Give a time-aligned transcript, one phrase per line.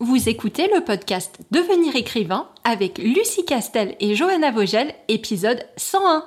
[0.00, 6.24] Vous écoutez le podcast Devenir écrivain avec Lucie Castel et Johanna Vogel, épisode 101.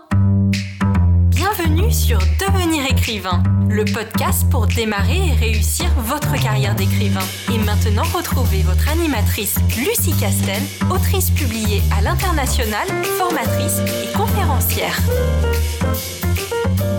[1.30, 7.24] Bienvenue sur Devenir écrivain, le podcast pour démarrer et réussir votre carrière d'écrivain.
[7.50, 10.62] Et maintenant, retrouvez votre animatrice Lucie Castel,
[10.94, 15.00] autrice publiée à l'international, formatrice et conférencière.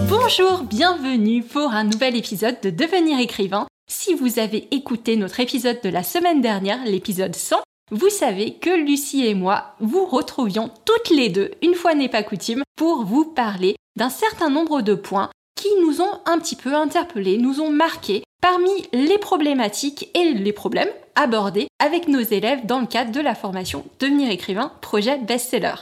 [0.08, 3.66] Bonjour, bienvenue pour un nouvel épisode de Devenir écrivain.
[3.88, 7.60] Si vous avez écouté notre épisode de la semaine dernière, l'épisode 100,
[7.90, 12.22] vous savez que Lucie et moi vous retrouvions toutes les deux, une fois n'est pas
[12.22, 16.74] coutume, pour vous parler d'un certain nombre de points qui nous ont un petit peu
[16.74, 22.80] interpellés, nous ont marqués parmi les problématiques et les problèmes abordés avec nos élèves dans
[22.80, 25.74] le cadre de la formation Devenir écrivain projet best-seller.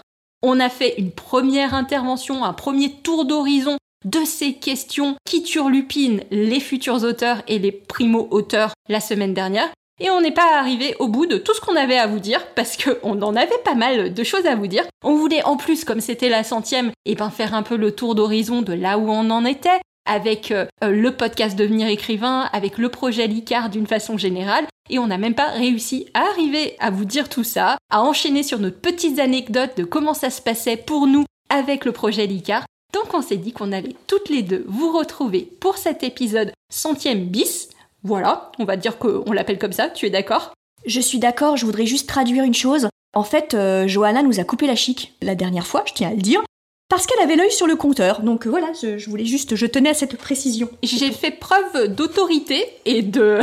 [0.42, 6.22] On a fait une première intervention, un premier tour d'horizon de ces questions qui turlupinent
[6.30, 9.68] les futurs auteurs et les primo-auteurs la semaine dernière.
[10.02, 12.46] Et on n'est pas arrivé au bout de tout ce qu'on avait à vous dire
[12.54, 14.84] parce qu'on en avait pas mal de choses à vous dire.
[15.04, 17.94] On voulait en plus, comme c'était la centième, et eh ben faire un peu le
[17.94, 22.78] tour d'horizon de là où on en était, avec euh, le podcast Devenir écrivain, avec
[22.78, 24.66] le projet Licard d'une façon générale.
[24.88, 28.42] Et on n'a même pas réussi à arriver à vous dire tout ça, à enchaîner
[28.42, 32.64] sur notre petites anecdotes de comment ça se passait pour nous avec le projet Licard.
[32.92, 37.26] Donc on s'est dit qu'on allait toutes les deux vous retrouver pour cet épisode centième
[37.26, 37.68] bis.
[38.02, 40.52] Voilà, on va dire qu'on l'appelle comme ça, tu es d'accord?
[40.86, 42.88] Je suis d'accord, je voudrais juste traduire une chose.
[43.14, 46.14] En fait, euh, Johanna nous a coupé la chic la dernière fois, je tiens à
[46.14, 46.42] le dire
[46.90, 48.20] parce qu'elle avait l'œil sur le compteur.
[48.20, 50.68] Donc euh, voilà, je, voulais juste, je tenais à cette précision.
[50.82, 53.38] J'ai fait preuve d'autorité et de,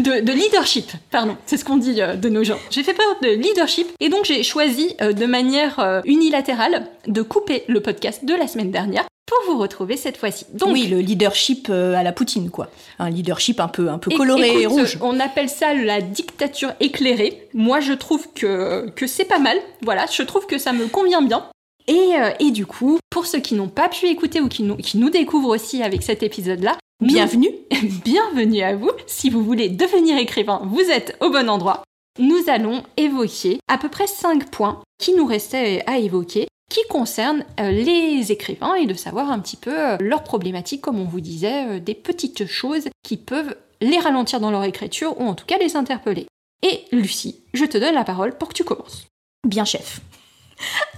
[0.00, 2.58] de, leadership, pardon, c'est ce qu'on dit euh, de nos gens.
[2.70, 7.64] J'ai fait preuve de leadership et donc j'ai choisi euh, de manière unilatérale de couper
[7.68, 10.46] le podcast de la semaine dernière pour vous retrouver cette fois-ci.
[10.54, 12.70] Donc, oui, le leadership à la Poutine, quoi.
[12.98, 14.98] Un leadership un peu, un peu coloré et rouge.
[15.00, 17.48] On appelle ça la dictature éclairée.
[17.54, 19.58] Moi, je trouve que, que c'est pas mal.
[19.82, 21.46] Voilà, je trouve que ça me convient bien.
[21.88, 24.98] Euh, et, du coup, pour ceux qui n'ont pas pu écouter ou qui nous, qui
[24.98, 27.50] nous découvrent aussi avec cet épisode-là, bienvenue,
[28.04, 28.90] bienvenue à vous.
[29.06, 31.82] Si vous voulez devenir écrivain, vous êtes au bon endroit.
[32.18, 37.44] Nous allons évoquer à peu près 5 points qui nous restaient à évoquer qui concernent
[37.60, 41.20] euh, les écrivains et de savoir un petit peu euh, leurs problématiques, comme on vous
[41.20, 45.58] disait, des petites choses qui peuvent les ralentir dans leur écriture ou en tout cas
[45.58, 46.26] les interpeller.
[46.62, 49.06] Et Lucie, je te donne la parole pour que tu commences.
[49.46, 50.00] Bien chef.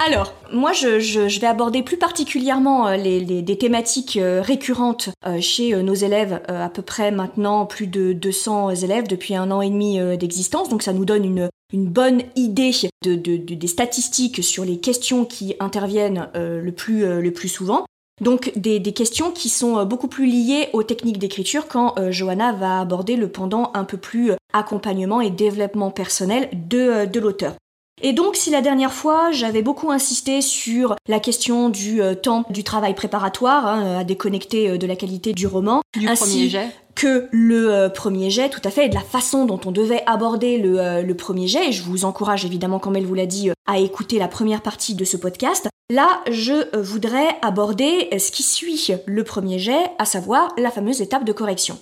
[0.01, 5.95] Alors, moi, je, vais aborder plus particulièrement euh, des thématiques euh, récurrentes euh, chez nos
[5.95, 10.69] élèves, à peu près maintenant plus de 200 élèves depuis un an et demi d'existence.
[10.69, 12.73] Donc, ça nous donne une, bonne idée
[13.03, 17.85] des statistiques sur les questions qui interviennent le, plus, souvent.
[18.21, 23.17] Donc des, questions qui sont beaucoup plus liées aux techniques d'écriture quand Johanna va aborder
[23.17, 27.55] le pendant un peu plus accompagnement et développement personnel de l'auteur.
[28.03, 32.45] Et donc, si la dernière fois, j'avais beaucoup insisté sur la question du euh, temps
[32.51, 36.69] du travail préparatoire, hein, à déconnecter euh, de la qualité du roman, du premier jet.
[36.97, 40.03] que le euh, premier jet, tout à fait, et de la façon dont on devait
[40.07, 43.51] aborder le, le premier jet, et je vous encourage évidemment, comme elle vous l'a dit,
[43.67, 45.69] à écouter la première partie de ce podcast.
[45.91, 51.25] Là, je voudrais aborder ce qui suit le premier jet, à savoir la fameuse étape
[51.25, 51.79] de correction.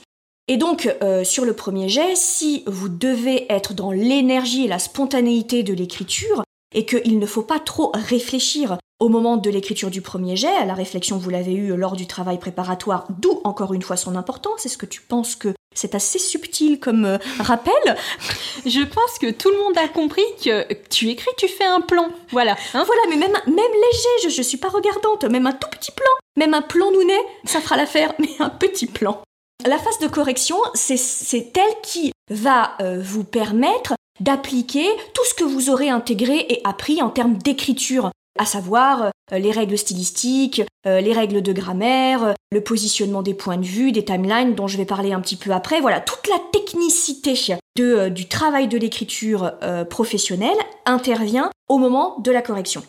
[0.48, 4.78] Et donc, euh, sur le premier jet, si vous devez être dans l'énergie et la
[4.78, 6.42] spontanéité de l'écriture,
[6.74, 10.74] et qu'il ne faut pas trop réfléchir au moment de l'écriture du premier jet, la
[10.74, 14.78] réflexion vous l'avez eue lors du travail préparatoire, d'où encore une fois son importance, est-ce
[14.78, 17.74] que tu penses que c'est assez subtil comme euh, rappel?
[18.66, 22.08] Je pense que tout le monde a compris que tu écris, tu fais un plan,
[22.30, 22.52] voilà.
[22.74, 22.84] Hein?
[22.86, 26.10] Voilà, mais même, même léger, je, je suis pas regardante, même un tout petit plan,
[26.36, 29.20] même un plan nounet, ça fera l'affaire, mais un petit plan.
[29.64, 35.44] La phase de correction, c'est elle qui va euh, vous permettre d'appliquer tout ce que
[35.44, 41.00] vous aurez intégré et appris en termes d'écriture, à savoir euh, les règles stylistiques, euh,
[41.00, 44.84] les règles de grammaire, le positionnement des points de vue, des timelines dont je vais
[44.84, 45.80] parler un petit peu après.
[45.80, 47.34] Voilà, toute la technicité
[47.76, 49.52] du travail de l'écriture
[49.88, 52.82] professionnelle intervient au moment de la correction.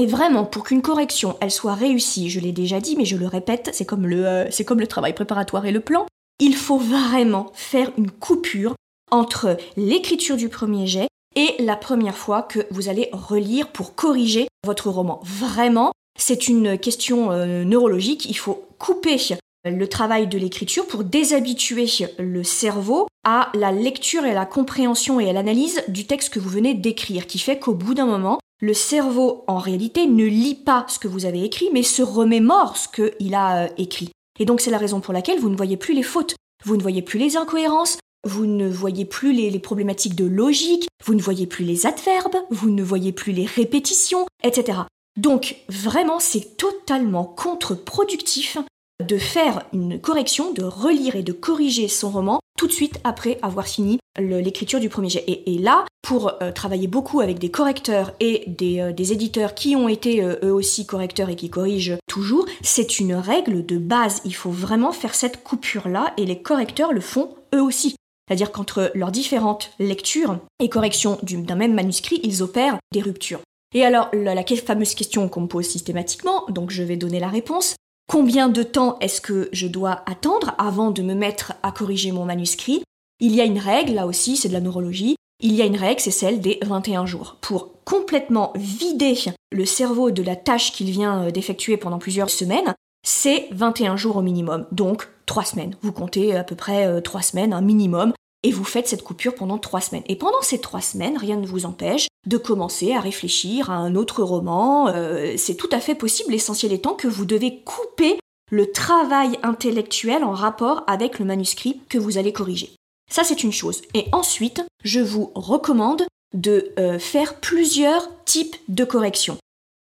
[0.00, 3.26] Et vraiment, pour qu'une correction, elle soit réussie, je l'ai déjà dit, mais je le
[3.26, 6.06] répète, c'est comme le, euh, c'est comme le travail préparatoire et le plan,
[6.38, 8.74] il faut vraiment faire une coupure
[9.10, 14.48] entre l'écriture du premier jet et la première fois que vous allez relire pour corriger
[14.64, 15.20] votre roman.
[15.22, 19.18] Vraiment, c'est une question euh, neurologique, il faut couper
[19.66, 21.86] le travail de l'écriture pour déshabituer
[22.18, 26.40] le cerveau à la lecture et à la compréhension et à l'analyse du texte que
[26.40, 30.54] vous venez d'écrire, qui fait qu'au bout d'un moment, le cerveau, en réalité, ne lit
[30.54, 34.10] pas ce que vous avez écrit, mais se remémore ce qu'il a euh, écrit.
[34.38, 36.82] Et donc c'est la raison pour laquelle vous ne voyez plus les fautes, vous ne
[36.82, 41.46] voyez plus les incohérences, vous ne voyez plus les, problématiques de logique, vous ne voyez
[41.46, 44.80] plus les adverbes, vous ne voyez plus les répétitions, etc.
[45.16, 48.58] Donc vraiment, c'est totalement contre-productif
[49.02, 53.38] de faire une correction, de relire et de corriger son roman tout de suite après
[53.40, 55.24] avoir fini l'écriture du premier jet.
[55.26, 59.88] Et, là, pour euh, travailler beaucoup avec des correcteurs et des, euh, éditeurs qui ont
[59.88, 64.20] été euh, eux aussi correcteurs et qui corrigent toujours, c'est une règle de base.
[64.26, 67.96] Il faut vraiment faire cette coupure-là et les correcteurs le font eux aussi.
[68.28, 73.40] C'est-à-dire qu'entre leurs différentes lectures et corrections d'un même manuscrit, ils opèrent des ruptures.
[73.74, 77.28] Et alors, la, la fameuse question qu'on me pose systématiquement, donc je vais donner la
[77.28, 77.76] réponse,
[78.10, 82.24] combien de temps est-ce que je dois attendre avant de me mettre à corriger mon
[82.24, 82.82] manuscrit?
[83.20, 85.76] Il y a une règle, là aussi, c'est de la neurologie, il y a une
[85.76, 87.36] règle, c'est celle des 21 jours.
[87.40, 89.14] Pour complètement vider
[89.52, 92.74] le cerveau de la tâche qu'il vient euh, d'effectuer pendant plusieurs semaines,
[93.06, 94.66] c'est 21 jours au minimum.
[94.72, 95.76] Donc 3 semaines.
[95.80, 98.12] Vous comptez à peu près 3 euh, semaines, un minimum,
[98.42, 100.04] et vous faites cette coupure pendant 3 semaines.
[100.08, 103.94] Et pendant ces 3 semaines, rien ne vous empêche de commencer à réfléchir à un
[103.94, 104.88] autre roman.
[104.88, 108.18] Euh, c'est tout à fait possible, l'essentiel étant que vous devez couper
[108.50, 112.70] le travail intellectuel en rapport avec le manuscrit que vous allez corriger.
[113.10, 113.82] Ça, c'est une chose.
[113.94, 119.38] Et ensuite, je vous recommande de euh, faire plusieurs types de corrections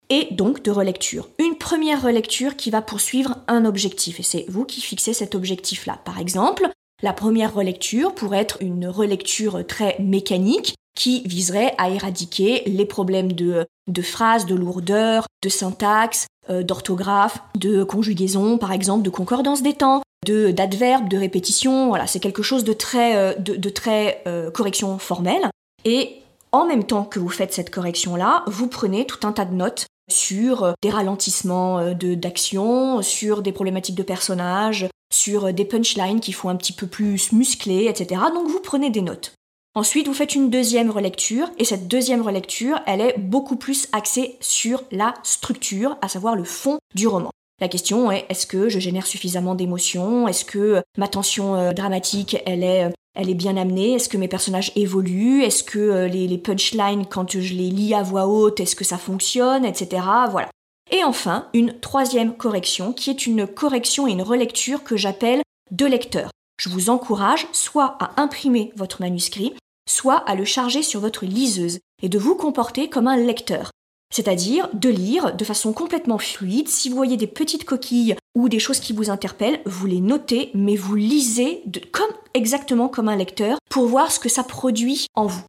[0.09, 1.29] et donc de relecture.
[1.39, 5.99] Une première relecture qui va poursuivre un objectif, et c'est vous qui fixez cet objectif-là.
[6.03, 6.69] Par exemple,
[7.01, 13.31] la première relecture pourrait être une relecture très mécanique qui viserait à éradiquer les problèmes
[13.33, 19.61] de, de phrases, de lourdeur, de syntaxe, euh, d'orthographe, de conjugaison par exemple, de concordance
[19.61, 21.89] des temps, de d'adverbes, de répétition.
[21.89, 25.49] Voilà, c'est quelque chose de très, euh, de, très euh, correction formelle.
[25.85, 26.17] Et
[26.51, 29.85] en même temps que vous faites cette correction-là, vous prenez tout un tas de notes
[30.11, 36.57] sur des ralentissements d'action, sur des problématiques de personnages, sur des punchlines qui font un
[36.57, 38.21] petit peu plus musclés, etc.
[38.33, 39.33] Donc vous prenez des notes.
[39.73, 44.35] Ensuite, vous faites une deuxième relecture, et cette deuxième relecture, elle est beaucoup plus axée
[44.41, 47.31] sur la structure, à savoir le fond du roman.
[47.61, 50.27] La question est est-ce que je génère suffisamment d'émotions?
[50.27, 53.93] Est-ce que ma tension euh, dramatique, elle est, euh, elle est bien amenée?
[53.93, 55.43] Est-ce que mes personnages évoluent?
[55.43, 58.83] Est-ce que euh, les, les punchlines, quand je les lis à voix haute, est-ce que
[58.83, 59.63] ça fonctionne?
[59.63, 60.01] Etc.
[60.31, 60.49] Voilà.
[60.89, 65.85] Et enfin, une troisième correction, qui est une correction et une relecture que j'appelle de
[65.85, 66.29] lecteur.
[66.61, 69.55] Je vous encourage soit à imprimer votre manuscrit,
[69.89, 73.71] soit à le charger sur votre liseuse et de vous comporter comme un lecteur.
[74.13, 76.69] C'est-à-dire de lire de façon complètement fluide.
[76.69, 80.51] Si vous voyez des petites coquilles ou des choses qui vous interpellent, vous les notez,
[80.53, 85.25] mais vous lisez comme, exactement comme un lecteur pour voir ce que ça produit en
[85.25, 85.41] vous.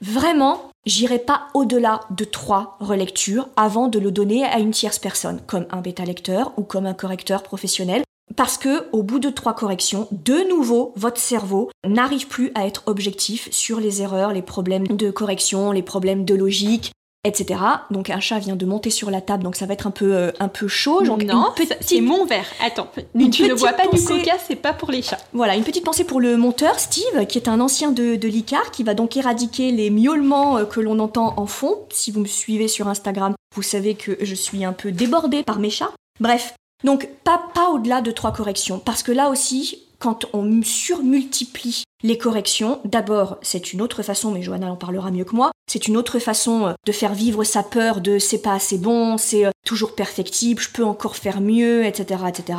[0.00, 5.40] Vraiment, j'irai pas au-delà de trois relectures avant de le donner à une tierce personne,
[5.48, 8.04] comme un bêta lecteur ou comme un correcteur professionnel,
[8.36, 12.82] parce que au bout de trois corrections, de nouveau, votre cerveau n'arrive plus à être
[12.86, 16.92] objectif sur les erreurs, les problèmes de correction, les problèmes de logique,
[17.24, 17.60] etc.
[17.90, 20.14] Donc un chat vient de monter sur la table, donc ça va être un peu
[20.14, 21.02] euh, un peu chaud.
[21.02, 22.46] Donc non, c'est mon verre.
[22.64, 25.18] Attends, tu ne vois pas du coca, c'est pas pour les chats.
[25.32, 28.70] Voilà, une petite pensée pour le monteur Steve, qui est un ancien de, de l'ICAR,
[28.72, 31.86] qui va donc éradiquer les miaulements euh, que l'on entend en fond.
[31.90, 35.58] Si vous me suivez sur Instagram, vous savez que je suis un peu débordée par
[35.60, 35.92] mes chats.
[36.20, 41.84] Bref, donc pas pas au-delà de trois corrections, parce que là aussi, quand on surmultiplie
[42.02, 45.86] les corrections, d'abord, c'est une autre façon, mais Johanna en parlera mieux que moi, c'est
[45.86, 49.46] une autre façon euh, de faire vivre sa peur de c'est pas assez bon, c'est
[49.46, 52.58] euh, toujours perfectible, je peux encore faire mieux, etc., etc.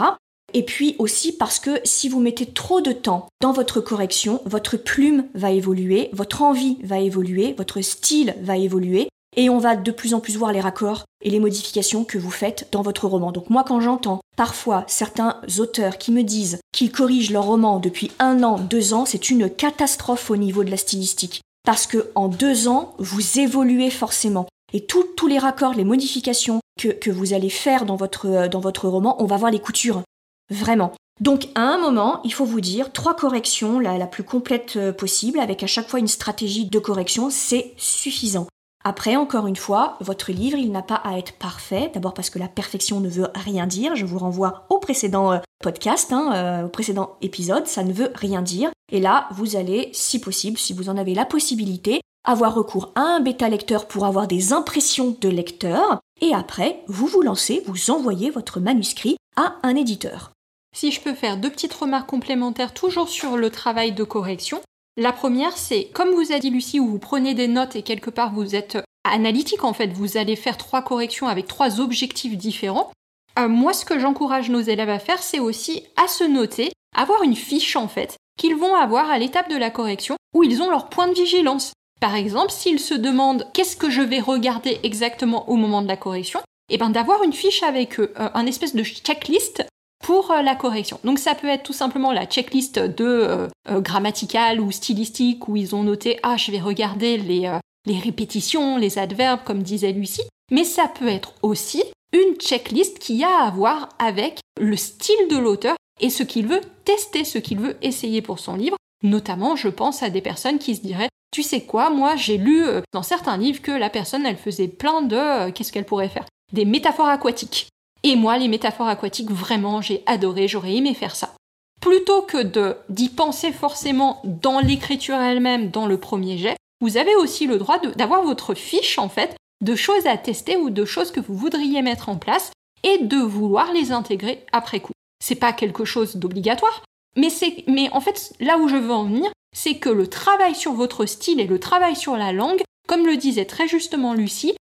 [0.53, 4.77] Et puis aussi parce que si vous mettez trop de temps dans votre correction, votre
[4.77, 9.91] plume va évoluer, votre envie va évoluer, votre style va évoluer, et on va de
[9.91, 13.31] plus en plus voir les raccords et les modifications que vous faites dans votre roman.
[13.31, 18.11] Donc moi quand j'entends parfois certains auteurs qui me disent qu'ils corrigent leur roman depuis
[18.19, 21.41] un an, deux ans, c'est une catastrophe au niveau de la stylistique.
[21.65, 24.47] Parce que en deux ans, vous évoluez forcément.
[24.73, 29.15] Et tous les raccords, les modifications que, vous allez faire dans votre, dans votre roman,
[29.21, 30.01] on va voir les coutures.
[30.49, 30.93] Vraiment.
[31.19, 34.91] Donc à un moment, il faut vous dire trois corrections, la, la plus complète euh,
[34.91, 38.47] possible, avec à chaque fois une stratégie de correction, c'est suffisant.
[38.85, 41.89] Après, encore une fois, votre livre, il n'a pas à être parfait.
[41.93, 43.95] D'abord parce que la perfection ne veut rien dire.
[43.95, 47.65] Je vous renvoie au précédent euh, podcast, hein, euh, au précédent épisode.
[47.67, 48.71] Ça ne veut rien dire.
[48.91, 53.01] Et là, vous allez, si possible, si vous en avez la possibilité, avoir recours à
[53.01, 55.99] un bêta lecteur pour avoir des impressions de lecteur.
[56.21, 60.31] Et après, vous vous lancez, vous envoyez votre manuscrit à un éditeur.
[60.75, 64.61] Si je peux faire deux petites remarques complémentaires toujours sur le travail de correction.
[64.95, 68.11] La première, c'est comme vous a dit Lucie, où vous prenez des notes et quelque
[68.11, 72.91] part vous êtes analytique en fait, vous allez faire trois corrections avec trois objectifs différents.
[73.39, 77.23] Euh, moi, ce que j'encourage nos élèves à faire, c'est aussi à se noter, avoir
[77.23, 80.69] une fiche en fait, qu'ils vont avoir à l'étape de la correction où ils ont
[80.69, 81.73] leur point de vigilance.
[81.99, 85.97] Par exemple, s'ils se demandent qu'est-ce que je vais regarder exactement au moment de la
[85.97, 89.65] correction, et eh ben d'avoir une fiche avec eux, euh, un espèce de checklist
[90.03, 90.99] pour euh, la correction.
[91.03, 95.55] Donc ça peut être tout simplement la checklist de euh, euh, grammaticale ou stylistique où
[95.55, 97.51] ils ont noté ah je vais regarder les,
[97.87, 103.23] les répétitions, les adverbes comme disait Lucie, mais ça peut être aussi une checklist qui
[103.23, 107.59] a à voir avec le style de l'auteur et ce qu'il veut tester, ce qu'il
[107.59, 108.77] veut essayer pour son livre.
[109.03, 112.65] Notamment, je pense à des personnes qui se diraient Tu sais quoi, moi j'ai lu
[112.93, 115.49] dans certains livres que la personne elle faisait plein de.
[115.51, 116.25] Qu'est-ce qu'elle pourrait faire?
[116.51, 117.67] Des métaphores aquatiques.
[118.03, 121.33] Et moi, les métaphores aquatiques, vraiment, j'ai adoré, j'aurais aimé faire ça.
[121.81, 127.47] Plutôt que d'y penser forcément dans l'écriture elle-même, dans le premier jet, vous avez aussi
[127.47, 131.21] le droit d'avoir votre fiche, en fait, de choses à tester ou de choses que
[131.21, 132.51] vous voudriez mettre en place
[132.83, 134.91] et de vouloir les intégrer après coup.
[135.23, 136.83] C'est pas quelque chose d'obligatoire,
[137.15, 137.29] mais
[137.67, 141.05] mais en fait, là où je veux en venir, c'est que le travail sur votre
[141.05, 144.55] style et le travail sur la langue, comme le disait très justement Lucie,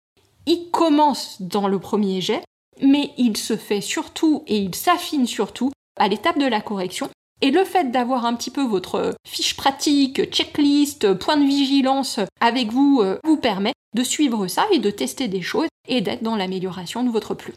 [0.45, 2.43] il commence dans le premier jet
[2.81, 7.09] mais il se fait surtout et il s'affine surtout à l'étape de la correction.
[7.41, 12.71] Et le fait d'avoir un petit peu votre fiche pratique, checklist, point de vigilance avec
[12.71, 16.37] vous euh, vous permet de suivre ça et de tester des choses et d'être dans
[16.37, 17.55] l'amélioration de votre plume.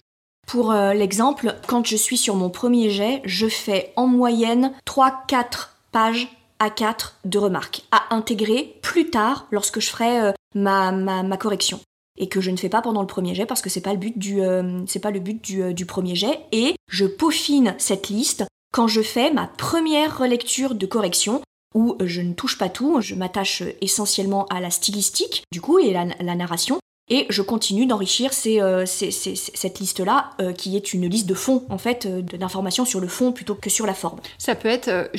[0.49, 5.69] Pour euh, l'exemple, quand je suis sur mon premier jet, je fais en moyenne 3-4
[5.93, 11.81] pages à 4 de remarques à intégrer plus tard lorsque je ferai euh, ma correction
[12.19, 13.99] et que je ne fais pas pendant le premier jet parce que c'est pas le
[13.99, 16.41] but du euh, c'est pas le but du, euh, du, premier jet.
[16.53, 21.43] Et je peaufine cette liste quand je fais ma première relecture de correction
[21.75, 25.93] où je ne touche pas tout, je m'attache essentiellement à la stylistique du coup et
[25.93, 31.27] la, la narration et je continue d'enrichir euh, cette liste-là, euh, qui est une liste
[31.27, 34.19] de fond, en fait, euh, d'informations sur le fond plutôt que sur la forme.
[34.39, 35.11] Ça peut être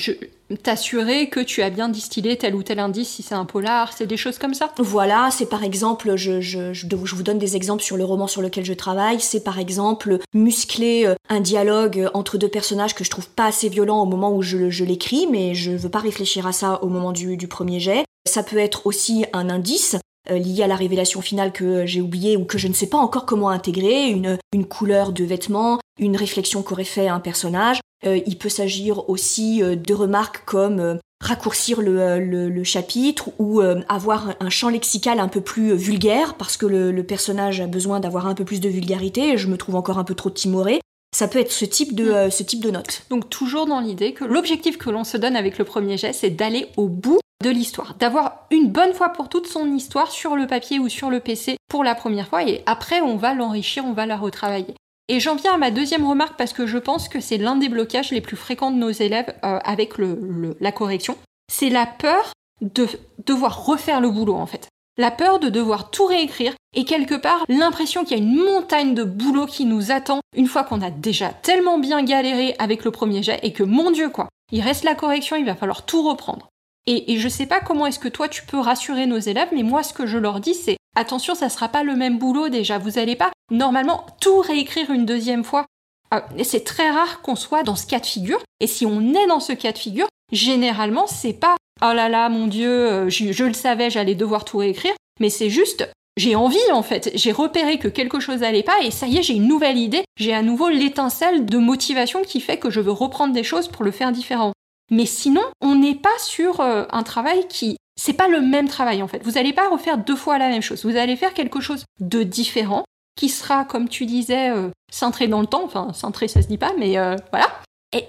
[0.63, 4.05] t'assurer que tu as bien distillé tel ou tel indice si c'est un polar, c'est
[4.05, 4.71] des choses comme ça?
[4.77, 8.41] Voilà, c'est par exemple, je, je, je, vous donne des exemples sur le roman sur
[8.41, 13.27] lequel je travaille, c'est par exemple muscler un dialogue entre deux personnages que je trouve
[13.27, 16.53] pas assez violent au moment où je, je l'écris, mais je veux pas réfléchir à
[16.53, 18.05] ça au moment du, du premier jet.
[18.25, 19.97] Ça peut être aussi un indice,
[20.31, 22.97] euh, lié à la révélation finale que j'ai oubliée ou que je ne sais pas
[22.97, 27.79] encore comment intégrer, une, une couleur de vêtements, une réflexion qu'aurait fait un personnage.
[28.05, 34.35] Euh, il peut s'agir aussi euh, de remarques comme raccourcir le, le, chapitre ou avoir
[34.39, 38.27] un champ lexical un peu plus vulgaire parce que le, le personnage a besoin d'avoir
[38.27, 40.79] un peu plus de vulgarité et je me trouve encore un peu trop timoré.
[41.15, 42.31] Ça peut être ce type de, mm.
[42.31, 43.01] ce type de note.
[43.09, 46.29] Donc toujours dans l'idée que l'objectif que l'on se donne avec le premier jet, c'est
[46.29, 50.47] d'aller au bout de l'histoire, d'avoir une bonne fois pour toutes son histoire sur le
[50.47, 53.93] papier ou sur le PC pour la première fois et après on va l'enrichir, on
[53.93, 54.75] va la retravailler.
[55.09, 57.69] Et j'en viens à ma deuxième remarque parce que je pense que c'est l'un des
[57.69, 61.17] blocages les plus fréquents de nos élèves euh, avec la correction.
[61.51, 62.87] C'est la peur de
[63.25, 64.67] devoir refaire le boulot en fait.
[64.97, 68.95] La peur de devoir tout réécrire et quelque part l'impression qu'il y a une montagne
[68.95, 72.91] de boulot qui nous attend une fois qu'on a déjà tellement bien galéré avec le
[72.91, 76.01] premier jet et que mon dieu quoi, il reste la correction, il va falloir tout
[76.01, 76.49] reprendre.
[76.89, 79.83] Et, je sais pas comment est-ce que toi tu peux rassurer nos élèves, mais moi
[79.83, 82.77] ce que je leur dis c'est attention, ça sera pas le même boulot déjà.
[82.77, 85.65] Vous allez pas normalement tout réécrire une deuxième fois.
[86.13, 88.41] Euh, c'est très rare qu'on soit dans ce cas de figure.
[88.61, 92.29] Et si on est dans ce cas de figure, généralement c'est pas oh là là
[92.29, 94.93] mon dieu, euh, je, je le savais, j'allais devoir tout réécrire.
[95.19, 98.91] Mais c'est juste j'ai envie en fait, j'ai repéré que quelque chose allait pas et
[98.91, 102.57] ça y est, j'ai une nouvelle idée, j'ai à nouveau l'étincelle de motivation qui fait
[102.57, 104.53] que je veux reprendre des choses pour le faire différent.
[104.91, 107.77] Mais sinon, on n'est pas sur euh, un travail qui...
[107.99, 109.23] C'est pas le même travail en fait.
[109.23, 110.85] Vous n'allez pas refaire deux fois la même chose.
[110.85, 112.83] Vous allez faire quelque chose de différent
[113.15, 115.63] qui sera, comme tu disais, euh, centré dans le temps.
[115.63, 117.47] Enfin, centré, ça se dit pas, mais euh, voilà.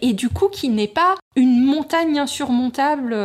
[0.03, 3.17] Et, du coup, qui n'est pas une montagne insurmontable.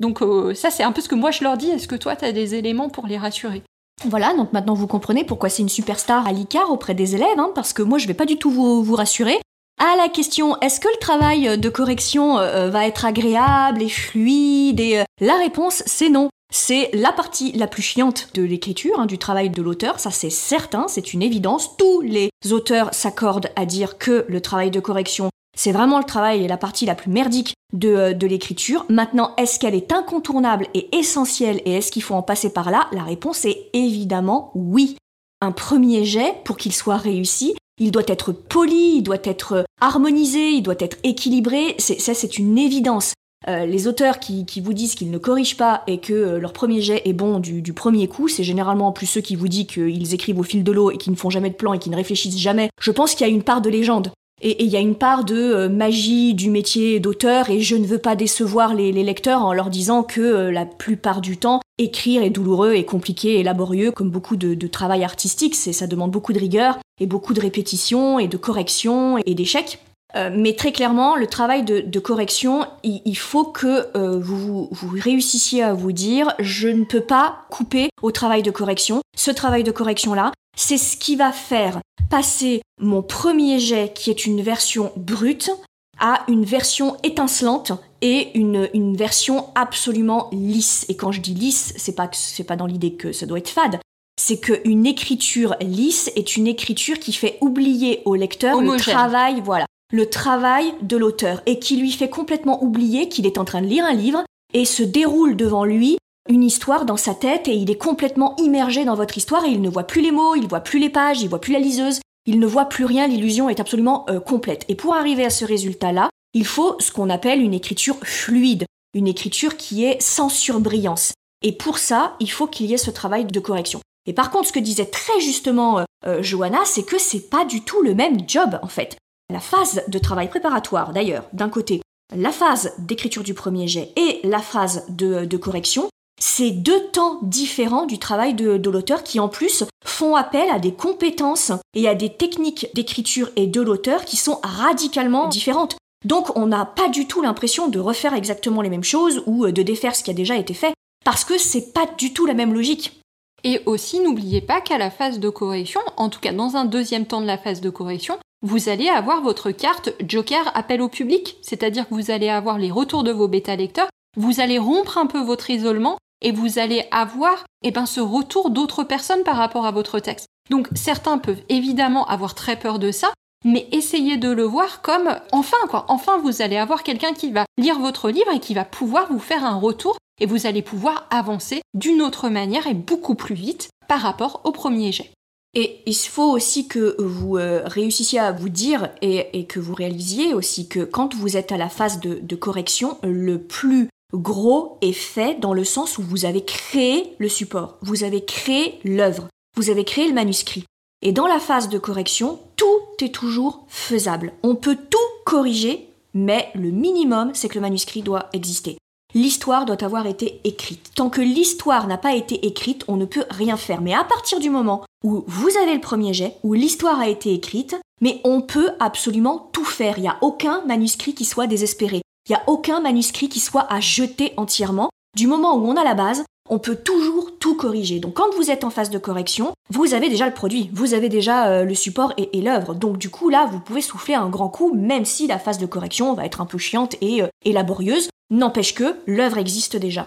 [0.00, 0.20] Donc
[0.54, 1.68] ça, c'est un peu ce que moi je leur dis.
[1.68, 3.62] Est-ce que toi, tu as des éléments pour les rassurer?
[4.06, 7.50] Voilà, donc maintenant vous comprenez pourquoi c'est une superstar à l'ICAR auprès des élèves, hein,
[7.54, 9.38] parce que moi je vais pas du tout vous, vous rassurer.
[9.82, 14.78] À la question est-ce que le travail de correction euh, va être agréable et fluide
[14.78, 16.28] et euh, la réponse c'est non.
[16.52, 20.28] C'est la partie la plus chiante de l'écriture, hein, du travail de l'auteur, ça c'est
[20.28, 21.78] certain, c'est une évidence.
[21.78, 26.44] Tous les auteurs s'accordent à dire que le travail de correction, c'est vraiment le travail
[26.44, 28.84] et la partie la plus merdique de, euh, de l'écriture.
[28.90, 32.86] Maintenant, est-ce qu'elle est incontournable et essentielle et est-ce qu'il faut en passer par là?
[32.92, 34.98] La réponse est évidemment oui.
[35.40, 40.50] Un premier jet, pour qu'il soit réussi, il doit être poli, il doit être harmonisé,
[40.50, 41.74] il doit être équilibré.
[41.78, 43.14] ça, c'est une évidence.
[43.48, 46.82] Euh, les auteurs qui, vous disent qu'ils ne corrigent pas et que euh, leur premier
[46.82, 50.12] jet est bon du, premier coup, c'est généralement en plus ceux qui vous disent qu'ils
[50.12, 51.96] écrivent au fil de l'eau et qui ne font jamais de plan et qui ne
[51.96, 52.68] réfléchissent jamais.
[52.78, 54.12] Je pense qu'il y a une part de légende.
[54.42, 57.86] Et il y a une part de euh, magie du métier d'auteur et je ne
[57.86, 62.22] veux pas décevoir les, lecteurs en leur disant que euh, la plupart du temps, écrire
[62.22, 65.54] est douloureux et compliqué et laborieux comme beaucoup de, travail artistique.
[65.54, 69.78] C'est, ça demande beaucoup de rigueur et beaucoup de répétitions et de corrections et d'échecs.
[70.16, 73.86] Euh, mais très clairement, le travail de, correction, il, faut que
[74.18, 79.00] vous, vous réussissiez à vous dire, je ne peux pas couper au travail de correction.
[79.16, 81.80] Ce travail de correction-là, c'est ce qui va faire
[82.10, 85.50] passer mon premier jet, qui est une version brute,
[85.98, 90.86] à une version étincelante et une, une version absolument lisse.
[90.88, 93.50] Et quand je dis lisse, c'est pas c'est pas dans l'idée que ça doit être
[93.50, 93.78] fade.
[94.20, 99.66] C'est qu'une écriture lisse est une écriture qui fait oublier au lecteur le travail, voilà,
[99.92, 103.66] le travail de l'auteur et qui lui fait complètement oublier qu'il est en train de
[103.66, 105.98] lire un livre et se déroule devant lui
[106.30, 109.60] une histoire dans sa tête et il est complètement immergé dans votre histoire et il
[109.60, 112.00] ne voit plus les mots, il voit plus les pages, il voit plus la liseuse,
[112.24, 114.64] il ne voit plus rien, l'illusion est absolument euh, complète.
[114.68, 119.08] Et pour arriver à ce résultat-là, il faut ce qu'on appelle une écriture fluide, une
[119.08, 121.12] écriture qui est sans surbrillance.
[121.42, 123.80] Et pour ça, il faut qu'il y ait ce travail de correction.
[124.06, 127.44] Et par contre, ce que disait très justement euh, euh, Johanna, c'est que c'est pas
[127.44, 128.96] du tout le même job en fait.
[129.32, 131.80] La phase de travail préparatoire, d'ailleurs, d'un côté,
[132.14, 135.88] la phase d'écriture du premier jet et la phase de correction,
[136.20, 140.72] c'est deux temps différents du travail de, l'auteur qui en plus font appel à des
[140.72, 145.76] compétences et à des techniques d'écriture et de l'auteur qui sont radicalement différentes.
[146.04, 149.62] Donc on n'a pas du tout l'impression de refaire exactement les mêmes choses ou de
[149.62, 150.74] défaire ce qui a déjà été fait
[151.04, 153.00] parce que c'est pas du tout la même logique.
[153.42, 157.06] Et aussi, n'oubliez pas qu'à la phase de correction, en tout cas dans un deuxième
[157.06, 161.38] temps de la phase de correction, vous allez avoir votre carte Joker appel au public,
[161.40, 165.06] c'est-à-dire que vous allez avoir les retours de vos bêta lecteurs, vous allez rompre un
[165.06, 169.66] peu votre isolement et vous allez avoir eh ben, ce retour d'autres personnes par rapport
[169.66, 170.26] à votre texte.
[170.50, 173.12] Donc certains peuvent évidemment avoir très peur de ça,
[173.44, 177.46] mais essayez de le voir comme enfin quoi, enfin vous allez avoir quelqu'un qui va
[177.56, 181.06] lire votre livre et qui va pouvoir vous faire un retour et vous allez pouvoir
[181.10, 185.10] avancer d'une autre manière et beaucoup plus vite par rapport au premier jet.
[185.54, 190.32] Et il faut aussi que vous euh, réussissiez à vous dire et, que vous réalisiez
[190.32, 195.40] aussi que quand vous êtes à la phase de correction, le plus gros et fait
[195.40, 199.84] dans le sens où vous avez créé le support, vous avez créé l'œuvre, vous avez
[199.84, 200.64] créé le manuscrit.
[201.02, 202.66] Et dans la phase de correction, tout
[203.02, 204.32] est toujours faisable.
[204.42, 208.76] On peut tout corriger, mais le minimum, c'est que le manuscrit doit exister.
[209.14, 210.92] L'histoire doit avoir été écrite.
[210.94, 213.80] Tant que l'histoire n'a pas été écrite, on ne peut rien faire.
[213.80, 217.32] Mais à partir du moment où vous avez le premier jet, où l'histoire a été
[217.32, 219.98] écrite, mais on peut absolument tout faire.
[219.98, 222.02] Il n'y a aucun manuscrit qui soit désespéré.
[222.30, 224.88] Il n'y a aucun manuscrit qui soit à jeter entièrement.
[225.16, 227.98] Du moment où on a la base, on peut toujours tout corriger.
[227.98, 231.08] Donc quand vous êtes en phase de correction, vous avez déjà le produit, vous avez
[231.08, 232.74] déjà euh, le support et, l'œuvre.
[232.74, 235.66] Donc du coup là, vous pouvez souffler un grand coup, même si la phase de
[235.66, 238.10] correction va être un peu chiante et, euh, laborieuse.
[238.30, 240.06] N'empêche que l'œuvre existe déjà.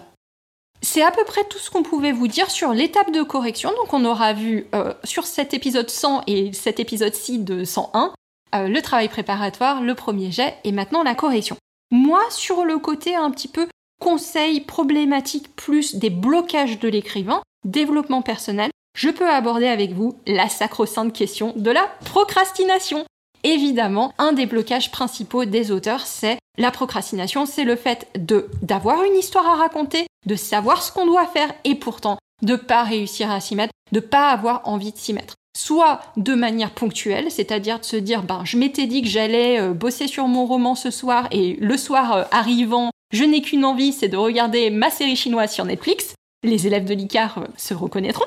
[0.82, 3.72] C'est à peu près tout ce qu'on pouvait vous dire sur l'étape de correction.
[3.72, 8.14] Donc on aura vu euh, sur cet épisode 100 et cet épisode-ci de 101
[8.56, 11.58] le travail préparatoire, le premier jet et maintenant la correction.
[11.94, 13.68] Moi, sur le côté un petit peu
[14.02, 20.50] conseil problématique plus des blocages de l'écrivain, développement personnel, je peux aborder avec vous la
[20.50, 23.06] sacro-sainte question de la procrastination.
[23.44, 29.04] Évidemment, un des blocages principaux des auteurs, c'est la procrastination, c'est le fait de d'avoir
[29.04, 33.30] une histoire à raconter, de savoir ce qu'on doit faire et pourtant de pas réussir
[33.30, 37.80] à s'y mettre, de pas avoir envie de s'y mettre soit de manière ponctuelle, c'est-à-dire
[37.80, 40.92] de se dire, ben, je m'étais dit que j'allais euh, bosser sur mon roman ce
[40.92, 45.16] soir et le soir euh, arrivant, je n'ai qu'une envie, c'est de regarder ma série
[45.16, 46.16] chinoise sur Netflix.
[46.44, 48.26] Les élèves de l'ICAR euh, se reconnaîtront.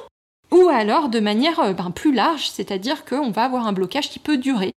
[0.52, 4.38] Ou alors de manière ben, plus large, c'est-à-dire qu'on va avoir un blocage qui peut
[4.38, 4.72] durer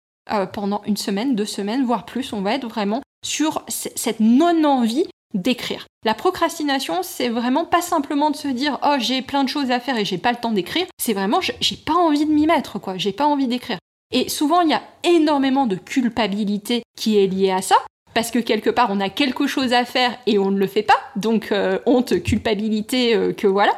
[0.53, 2.33] pendant une semaine, deux semaines, voire plus.
[2.33, 5.85] On va être vraiment sur cette non-envie d'écrire.
[6.05, 9.79] La procrastination, c'est vraiment pas simplement de se dire oh j'ai plein de choses à
[9.79, 12.79] faire et j'ai pas le temps d'écrire, c'est vraiment j'ai pas envie de m'y mettre
[12.79, 13.77] quoi, j'ai pas envie d'écrire.
[14.11, 17.75] Et souvent il y a énormément de culpabilité qui est liée à ça
[18.13, 20.83] parce que quelque part on a quelque chose à faire et on ne le fait
[20.83, 23.73] pas, donc euh, honte, culpabilité euh, que voilà.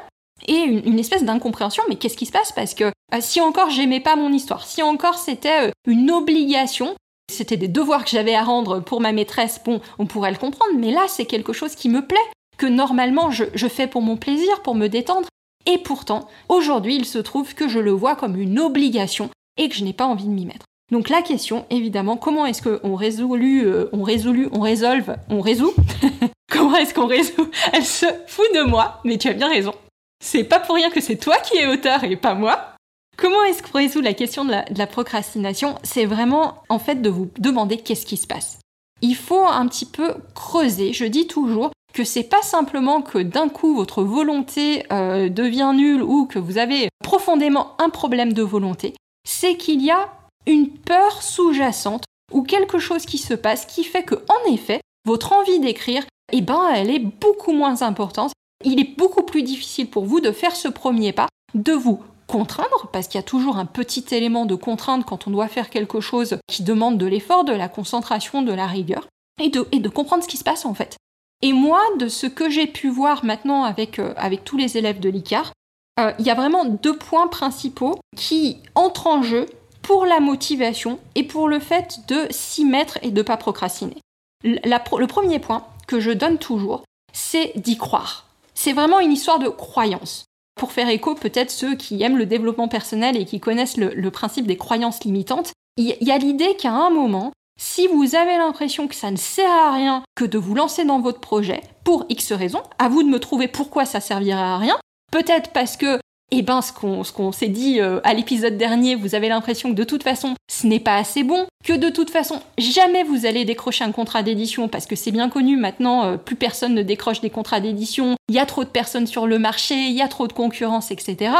[0.48, 2.52] Et une, espèce d'incompréhension, mais qu'est-ce qui se passe?
[2.52, 6.96] Parce que euh, si encore j'aimais pas mon histoire, si encore c'était une obligation,
[7.32, 10.74] c'était des devoirs que j'avais à rendre pour ma maîtresse, bon, on pourrait le comprendre,
[10.78, 12.18] mais là, c'est quelque chose qui me plaît,
[12.58, 15.28] que normalement je, fais pour mon plaisir, pour me détendre.
[15.66, 19.76] Et pourtant, aujourd'hui, il se trouve que je le vois comme une obligation et que
[19.76, 20.66] je n'ai pas envie de m'y mettre.
[20.92, 25.74] Donc la question, évidemment, comment est-ce qu'on résolu, euh, on résolu, on résolve, on résout?
[26.52, 27.50] Comment est-ce qu'on résout?
[27.72, 29.74] Elle se fout de moi, mais tu as bien raison.
[30.22, 32.71] C'est pas pour rien que c'est toi qui es auteur et pas moi.
[33.18, 37.30] Comment est-ce qu'on résout la question de la, procrastination C'est vraiment en fait de vous
[37.38, 38.60] demander qu'est-ce qui se passe?
[39.02, 40.94] Il faut un petit peu creuser.
[40.94, 46.02] Je dis toujours que c'est pas simplement que d'un coup votre volonté euh, devient nulle
[46.02, 48.94] ou que vous avez profondément un problème de volonté.
[49.28, 50.10] C'est qu'il y a
[50.48, 55.34] une peur sous-jacente ou quelque chose qui se passe qui fait que en effet votre
[55.34, 58.32] envie d'écrire, eh ben, elle est beaucoup moins importante.
[58.64, 62.88] Il est beaucoup plus difficile pour vous de faire ce premier pas, de vous contraindre,
[62.94, 66.00] parce qu'il y a toujours un petit élément de contrainte quand on doit faire quelque
[66.00, 69.08] chose qui demande de l'effort, de la concentration, de la rigueur,
[69.42, 70.96] et de, comprendre ce qui se passe en fait.
[71.42, 74.14] Et moi, de ce que j'ai pu voir maintenant avec, euh,
[74.46, 75.52] tous les élèves de l'ICAR,
[76.00, 79.48] euh, il y a vraiment deux points principaux qui entrent en jeu
[79.82, 83.98] pour la motivation et pour le fait de s'y mettre et de ne pas procrastiner.
[84.44, 88.28] le premier point que je donne toujours, c'est d'y croire.
[88.54, 90.26] C'est vraiment une histoire de croyance.
[90.56, 94.48] Pour faire écho, peut-être ceux qui aiment le développement personnel et qui connaissent le, principe
[94.48, 98.96] des croyances limitantes, il y a l'idée qu'à un moment, si vous avez l'impression que
[98.96, 102.64] ça ne sert à rien que de vous lancer dans votre projet, pour X raisons,
[102.80, 104.78] à vous de me trouver pourquoi ça servirait à rien.
[105.12, 106.00] Peut-être parce que
[106.32, 109.84] eh ben ce qu'on s'est dit euh, à l'épisode dernier, vous avez l'impression que de
[109.84, 113.84] toute façon ce n'est pas assez bon, que de toute façon jamais vous allez décrocher
[113.84, 117.30] un contrat d'édition parce que c'est bien connu maintenant, euh, plus personne ne décroche des
[117.30, 120.28] contrats d'édition, il y a trop de personnes sur le marché, il y a trop
[120.28, 121.34] de concurrence, etc.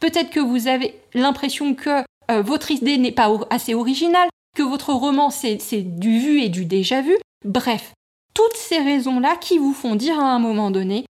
[0.00, 4.92] Peut-être que vous avez l'impression que euh, votre idée n'est pas assez originale, que votre
[4.92, 7.16] roman c'est du vu et du déjà vu.
[7.46, 7.92] Bref,
[8.34, 11.06] toutes ces raisons-là qui vous font dire à un moment donné,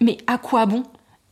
[0.00, 0.82] mais à quoi bon?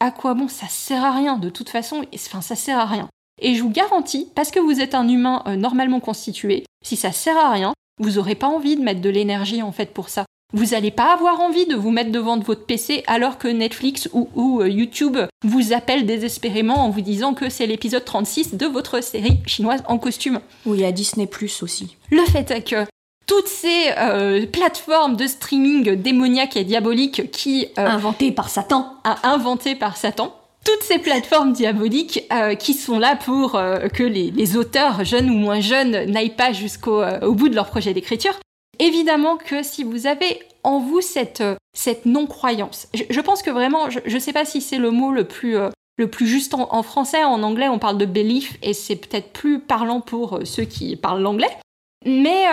[0.02, 3.08] À quoi bon Ça sert à rien de toute façon, enfin ça sert à rien.
[3.40, 7.12] Et je vous garantis, parce que vous êtes un humain euh, normalement constitué, si ça
[7.12, 10.24] sert à rien, vous n'aurez pas envie de mettre de l'énergie en fait pour ça.
[10.52, 14.60] Vous n'allez pas avoir envie de vous mettre devant votre PC alors que Netflix ou,
[14.60, 19.38] euh, YouTube vous appelle désespérément en vous disant que c'est l'épisode 36 de votre série
[19.46, 20.40] chinoise en costume.
[20.66, 21.96] Ou il y a Disney Plus aussi.
[22.10, 22.84] Le fait est que
[23.32, 27.66] toutes ces euh, plateformes de streaming démoniaques et diaboliques qui...
[27.78, 28.98] Euh, inventées par Satan.
[29.22, 30.36] Inventées par Satan.
[30.66, 35.60] Toutes ces plateformes diaboliques euh, qui sont là pour que les, auteurs, jeunes ou moins
[35.60, 38.38] jeunes, n'aillent pas jusqu'au bout de leur projet d'écriture.
[38.78, 41.42] Évidemment que si vous avez en vous cette,
[41.72, 45.24] cette non-croyance, je, pense que vraiment, je ne sais pas si c'est le mot le
[45.24, 45.56] plus,
[45.96, 49.32] le plus juste en, en, français, en anglais on parle de belief et c'est peut-être
[49.32, 51.50] plus parlant pour ceux qui parlent l'anglais,
[52.04, 52.44] mais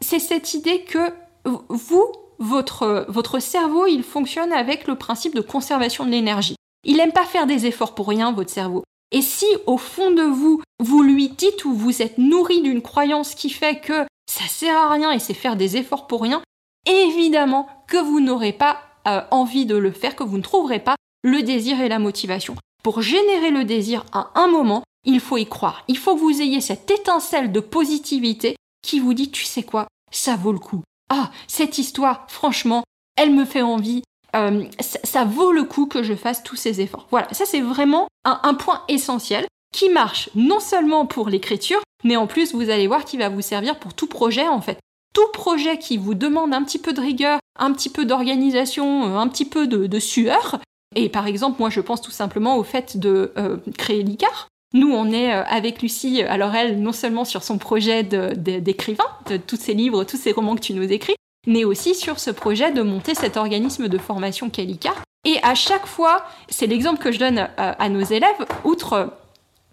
[0.00, 1.12] c'est cette idée que
[1.44, 2.06] vous,
[2.38, 6.56] votre, votre cerveau, il fonctionne avec le principe de conservation de l'énergie.
[6.84, 8.84] Il n'aime pas faire des efforts pour rien, votre cerveau.
[9.10, 13.34] Et si au fond de vous, vous lui dites ou vous êtes nourri d'une croyance
[13.34, 16.42] qui fait que ça sert à rien et c'est faire des efforts pour rien,
[16.86, 20.96] évidemment que vous n'aurez pas euh, envie de le faire, que vous ne trouverez pas
[21.22, 22.54] le désir et la motivation.
[22.82, 25.84] Pour générer le désir à un moment, il faut y croire.
[25.88, 28.56] Il faut que vous ayez cette étincelle de positivité
[28.88, 30.82] qui vous dit, tu sais quoi, ça vaut le coup.
[31.10, 32.84] Ah, cette histoire, franchement,
[33.16, 34.02] elle me fait envie.
[34.34, 37.06] Euh, ça, vaut le coup que je fasse tous ces efforts.
[37.10, 42.26] Voilà, ça c'est vraiment un, point essentiel qui marche non seulement pour l'écriture, mais en
[42.26, 44.78] plus vous allez voir qu'il va vous servir pour tout projet en fait.
[45.14, 49.18] Tout projet qui vous demande un petit peu de rigueur, un petit peu d'organisation, euh,
[49.18, 50.60] un petit peu de, sueur.
[50.94, 54.48] Et par exemple, moi je pense tout simplement au fait de euh, créer l'ICAR.
[54.74, 59.38] Nous, on est euh, avec Lucie, alors elle, non seulement sur son projet d'écrivain, de,
[59.38, 61.14] tous ces livres, tous ces romans que tu nous écris,
[61.46, 64.94] mais aussi sur ce projet de monter cet organisme de formation Kelika.
[65.24, 69.06] Et à chaque fois, c'est l'exemple que je donne euh, à nos élèves, outre euh,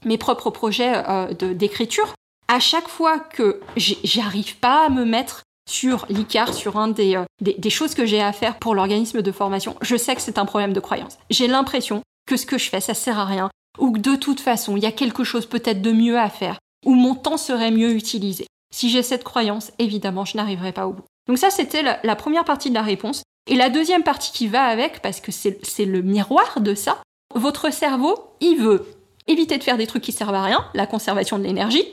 [0.06, 2.14] mes propres projets d'écriture,
[2.48, 7.70] à chaque fois que j'arrive pas à me mettre sur l'ICAR, sur un des, des
[7.72, 10.74] choses que j'ai à faire pour l'organisme de formation, je sais que c'est un problème
[10.74, 11.18] de croyance.
[11.32, 14.40] J'ai l'impression que ce que je fais, ça sert à rien, ou que de toute
[14.40, 17.72] façon, il y a quelque chose peut-être de mieux à faire, ou mon temps serait
[17.72, 18.48] mieux utilisé.
[18.74, 21.06] Si j'ai cette croyance, évidemment, je n'arriverai pas au bout.
[21.28, 23.24] Donc ça, c'était la, première partie de la réponse.
[23.48, 27.02] Et la deuxième partie qui va avec, parce que c'est le miroir de ça,
[27.34, 28.86] votre cerveau, il veut
[29.28, 31.86] éviter de faire des trucs qui servent à rien, la conservation de l'énergie,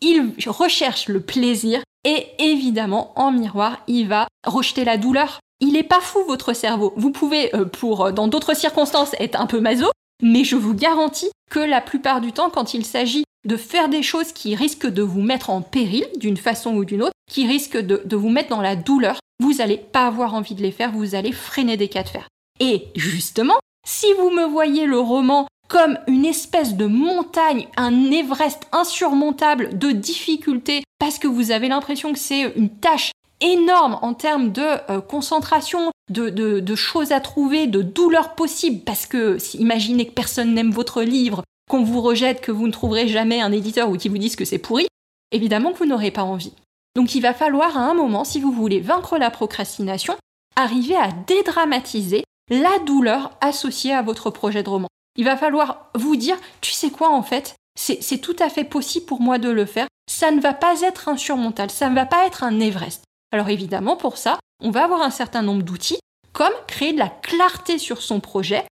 [0.00, 5.40] il recherche le plaisir, et évidemment, en miroir, il va rejeter la douleur.
[5.60, 6.92] Il n'est pas fou, votre cerveau.
[6.96, 9.90] Vous pouvez, euh, pour dans d'autres circonstances, être un peu maso,
[10.22, 14.02] mais je vous garantis que la plupart du temps, quand il s'agit de faire des
[14.02, 17.80] choses qui risquent de vous mettre en péril d'une façon ou d'une autre, qui risquent
[17.80, 21.14] de, vous mettre dans la douleur, vous n'allez pas avoir envie de les faire, vous
[21.14, 22.28] allez freiner des cas de fer.
[22.60, 28.66] Et justement, si vous me voyez le roman comme une espèce de montagne, un Everest
[28.72, 34.52] insurmontable de difficultés, parce que vous avez l'impression que c'est une tâche énorme en termes
[34.52, 40.54] de euh, concentration, de, choses à trouver, de douleurs possibles, parce que imaginez que personne
[40.54, 44.08] n'aime votre livre, qu'on vous rejette, que vous ne trouverez jamais un éditeur ou qui
[44.08, 44.86] vous dise que c'est pourri,
[45.32, 46.52] évidemment que vous n'aurez pas envie.
[46.96, 50.16] Donc il va falloir à un moment, si vous voulez vaincre la procrastination,
[50.56, 54.88] arriver à dédramatiser la douleur associée à votre projet de roman.
[55.16, 59.06] Il va falloir vous dire, tu sais quoi en fait, c'est tout à fait possible
[59.06, 62.26] pour moi de le faire, ça ne va pas être insurmontable, ça ne va pas
[62.26, 63.04] être un Everest.
[63.34, 65.98] Alors évidemment, pour ça, on va avoir un certain nombre d'outils,
[66.32, 68.62] comme créer de la clarté sur son projet,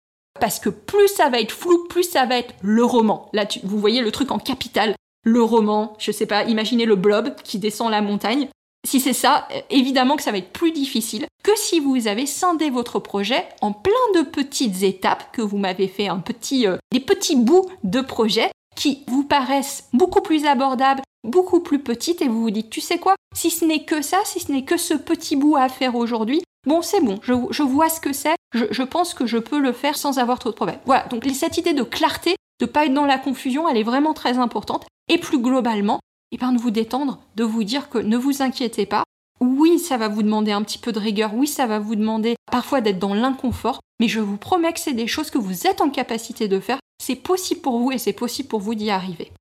[0.40, 3.28] parce que plus ça va être flou, plus ça va être le roman.
[3.32, 4.94] Là, vous voyez le truc en capital,
[5.24, 8.46] le roman, je sais pas, imaginez le blob qui descend la montagne.
[8.86, 12.26] Si c'est ça, euh, évidemment que ça va être plus difficile que si vous avez
[12.26, 16.22] scindé votre projet en plein de petites étapes que vous m'avez fait un
[16.52, 18.48] euh, des petits bouts de projet
[18.82, 22.98] qui vous paraissent beaucoup plus abordables, beaucoup plus petites et vous vous dites, tu sais
[22.98, 25.94] quoi, si ce n'est que ça, si ce n'est que ce petit bout à faire
[25.94, 29.70] aujourd'hui, bon c'est bon, je, vois ce que c'est, je, pense que je peux le
[29.70, 30.80] faire sans avoir trop de problèmes.
[30.84, 34.14] Voilà, donc cette idée de clarté, de pas être dans la confusion, elle est vraiment
[34.14, 34.84] très importante.
[35.08, 36.00] Et plus globalement,
[36.32, 39.04] et eh de vous détendre, de vous dire que ne vous inquiétez pas.
[39.40, 42.34] Oui, ça va vous demander un petit peu de rigueur, oui, ça va vous demander
[42.50, 45.80] parfois d'être dans l'inconfort, mais je vous promets que c'est des choses que vous êtes
[45.80, 46.78] en capacité de faire.
[47.04, 49.32] C'est possible pour vous et c'est possible pour vous d'y arriver.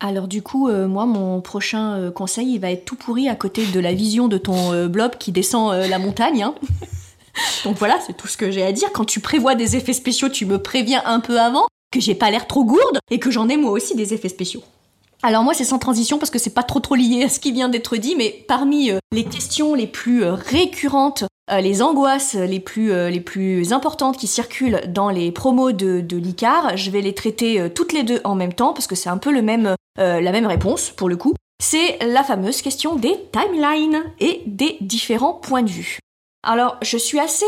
[0.00, 3.36] Alors du coup, euh, moi, mon prochain euh, conseil, il va être tout pourri à
[3.36, 6.42] côté de la vision de ton euh, blob qui descend la montagne.
[6.42, 6.56] Hein.
[7.64, 8.90] Donc voilà, c'est tout ce que j'ai à dire.
[8.92, 12.32] Quand tu prévois des effets spéciaux, tu me préviens un peu avant que j'ai pas
[12.32, 14.64] l'air trop gourde et que j'en ai moi aussi des effets spéciaux.
[15.22, 17.52] Alors moi c'est sans transition parce que c'est pas trop trop lié à ce qui
[17.52, 22.88] vient d'être dit, mais parmi les questions les plus récurrentes, euh, les angoisses les plus,
[23.10, 27.92] les plus importantes qui circulent dans les promos de, l'ICAR, je vais les traiter toutes
[27.92, 31.16] les deux en même temps parce que c'est un peu la même réponse pour le
[31.16, 31.34] coup.
[31.62, 35.98] C'est la fameuse question des timelines et des différents points de vue.
[36.46, 37.46] Alors, je suis assez.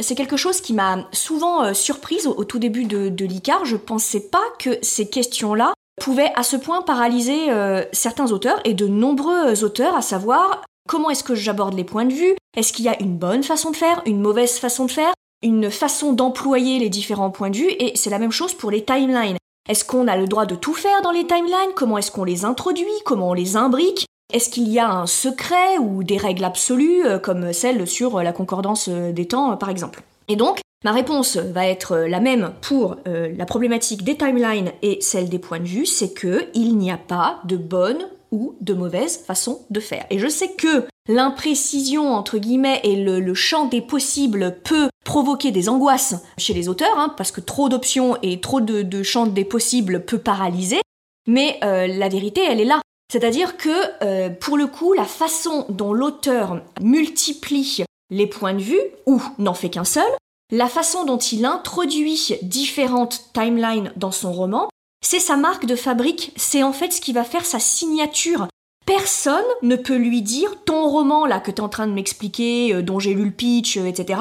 [0.00, 3.64] c'est quelque chose qui m'a souvent surprise au, tout début de, de l'ICAR.
[3.64, 8.74] Je pensais pas que ces questions-là pouvait à ce point paralyser euh, certains auteurs et
[8.74, 12.84] de nombreux auteurs, à savoir comment est-ce que j'aborde les points de vue, est-ce qu'il
[12.84, 15.12] y a une bonne façon de faire, une mauvaise façon de faire,
[15.42, 18.84] une façon d'employer les différents points de vue, et c'est la même chose pour les
[18.84, 19.36] timelines.
[19.68, 21.72] Est-ce qu'on a le droit de tout faire dans les timelines?
[21.76, 22.84] Comment est-ce qu'on les introduit?
[23.04, 24.06] Comment on les imbrique?
[24.32, 28.32] Est-ce qu'il y a un secret ou des règles absolues, euh, comme celle sur la
[28.32, 30.02] concordance euh, des temps, par exemple?
[30.28, 34.98] Et donc, Ma réponse va être la même pour euh, la problématique des timelines et
[35.00, 38.74] celle des points de vue, c'est que il n'y a pas de bonne ou de
[38.74, 40.04] mauvaise façon de faire.
[40.10, 45.68] Et je sais que l'imprécision entre guillemets et le, champ des possibles peut provoquer des
[45.68, 50.04] angoisses chez les auteurs, hein, parce que trop d'options et trop de, champs des possibles
[50.04, 50.80] peut paralyser.
[51.26, 52.80] Mais euh, la vérité, elle est là.
[53.12, 53.70] C'est-à-dire que
[54.02, 59.54] euh, pour le coup, la façon dont l'auteur multiplie les points de vue, ou n'en
[59.54, 60.08] fait qu'un seul,
[60.50, 64.68] la façon dont il introduit différentes timelines dans son roman,
[65.04, 68.46] c'est sa marque de fabrique, c'est en fait ce qui va faire sa signature.
[68.86, 72.74] Personne ne peut lui dire ton roman là que tu es en train de m'expliquer,
[72.74, 74.20] euh, dont j'ai lu le pitch, euh, etc.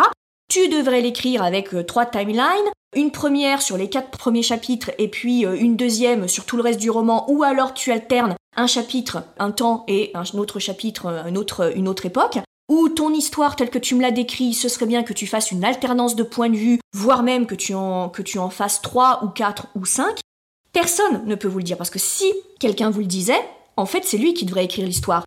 [0.49, 5.07] Tu devrais l'écrire avec euh, trois timelines, une première sur les quatre premiers chapitres et
[5.07, 9.23] puis une deuxième sur tout le reste du roman, ou alors tu alternes un chapitre,
[9.39, 13.95] un temps et un autre chapitre, une autre, époque ou ton histoire telle que tu
[13.95, 16.79] me l'as décrit, ce serait bien que tu fasses une alternance de points de vue,
[16.93, 20.19] voire même que tu en, que tu en fasses 3 ou 4 ou 5,
[20.73, 21.77] personne ne peut vous le dire.
[21.77, 23.41] Parce que si quelqu'un vous le disait,
[23.81, 25.23] en fait, c'est lui qui devrait écrire l'histoire.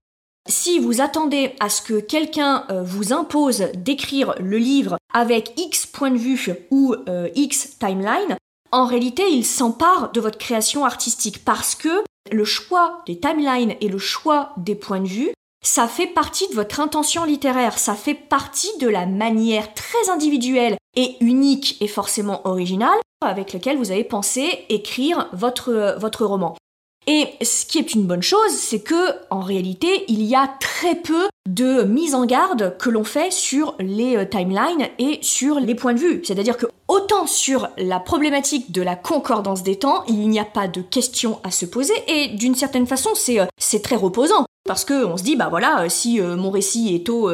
[0.49, 5.87] Si vous attendez à ce que quelqu'un euh, vous impose d'écrire le livre avec X
[5.87, 8.37] points de vue ou euh, X timeline,
[8.71, 13.89] en réalité, il s'empare de votre création artistique parce que le choix des timelines et
[13.89, 15.33] le choix des points de vue
[15.65, 20.77] ça fait partie de votre intention littéraire, ça fait partie de la manière très individuelle
[20.95, 26.55] et unique et forcément originale avec laquelle vous avez pensé écrire votre roman.
[27.07, 30.95] Et ce qui est une bonne chose, c'est que en réalité, il y a très
[30.95, 35.75] peu de mise en garde que l'on fait sur les euh, timelines et sur les
[35.75, 36.23] points de vue.
[36.25, 40.69] C'est-à-dire que autant sur la problématique de la concordance des temps, il n'y a pas
[40.69, 44.47] de questions à se poser et d'une certaine façon, c'est euh, c'est très reposant.
[44.67, 47.31] Parce que on se dit bah voilà euh, si mon récit est au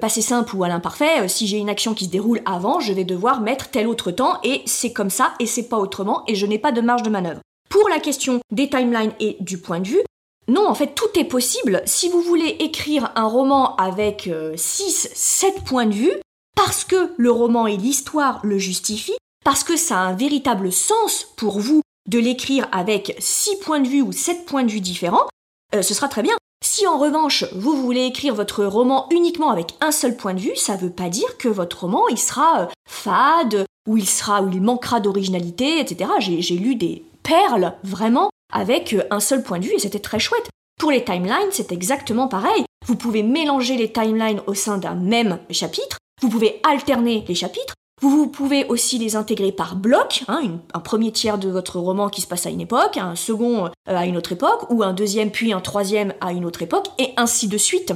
[0.00, 3.04] passé simple ou à l'imparfait, si j'ai une action qui se déroule avant, je vais
[3.04, 6.46] devoir mettre tel autre temps et c'est comme ça et c'est pas autrement et je
[6.46, 7.40] n'ai pas de marge de manœuvre.
[7.70, 10.02] Pour la question des timelines et du point de vue,
[10.48, 11.80] non, en fait, tout est possible.
[11.86, 16.12] Si vous voulez écrire un roman avec 6, euh, 7 points de vue,
[16.56, 21.28] parce que le roman et l'histoire le justifient, parce que ça a un véritable sens
[21.36, 25.28] pour vous de l'écrire avec 6 points de vue ou 7 points de vue différents,
[25.74, 26.34] euh, ce sera très bien.
[26.64, 30.56] Si en revanche vous voulez écrire votre roman uniquement avec un seul point de vue,
[30.56, 34.42] ça ne veut pas dire que votre roman il sera euh, fade, ou il sera,
[34.42, 36.10] ou il manquera d'originalité, etc.
[36.18, 40.18] J'ai lu des perles, vraiment, avec euh, un seul point de vue, et c'était très
[40.18, 40.48] chouette.
[40.78, 42.64] Pour les timelines, c'est exactement pareil.
[42.86, 47.74] Vous pouvez mélanger les timelines au sein d'un même chapitre, vous pouvez alterner les chapitres,
[48.00, 52.22] vous, pouvez aussi les intégrer par bloc, hein, un premier tiers de votre roman qui
[52.22, 55.30] se passe à une époque, un second euh, à une autre époque, ou un deuxième
[55.30, 57.92] puis un troisième à une autre époque, et ainsi de suite.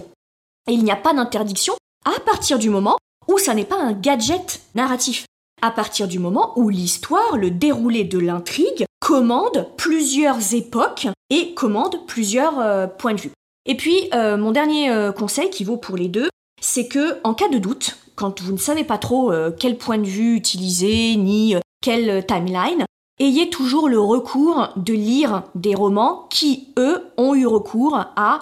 [0.69, 3.93] Et il n'y a pas d'interdiction à partir du moment où ça n'est pas un
[3.93, 5.25] gadget narratif.
[5.63, 12.07] À partir du moment où l'histoire, le déroulé de l'intrigue, commande plusieurs époques et commande
[12.07, 13.33] plusieurs euh, points de vue.
[13.67, 16.29] Et puis, euh, mon dernier conseil qui vaut pour les deux,
[16.61, 19.99] c'est que en cas de doute, quand vous ne savez pas trop euh, quel point
[19.99, 22.85] de vue utiliser, ni euh, quelle timeline,
[23.21, 28.41] ayez toujours le recours de lire des romans qui, eux, ont eu recours à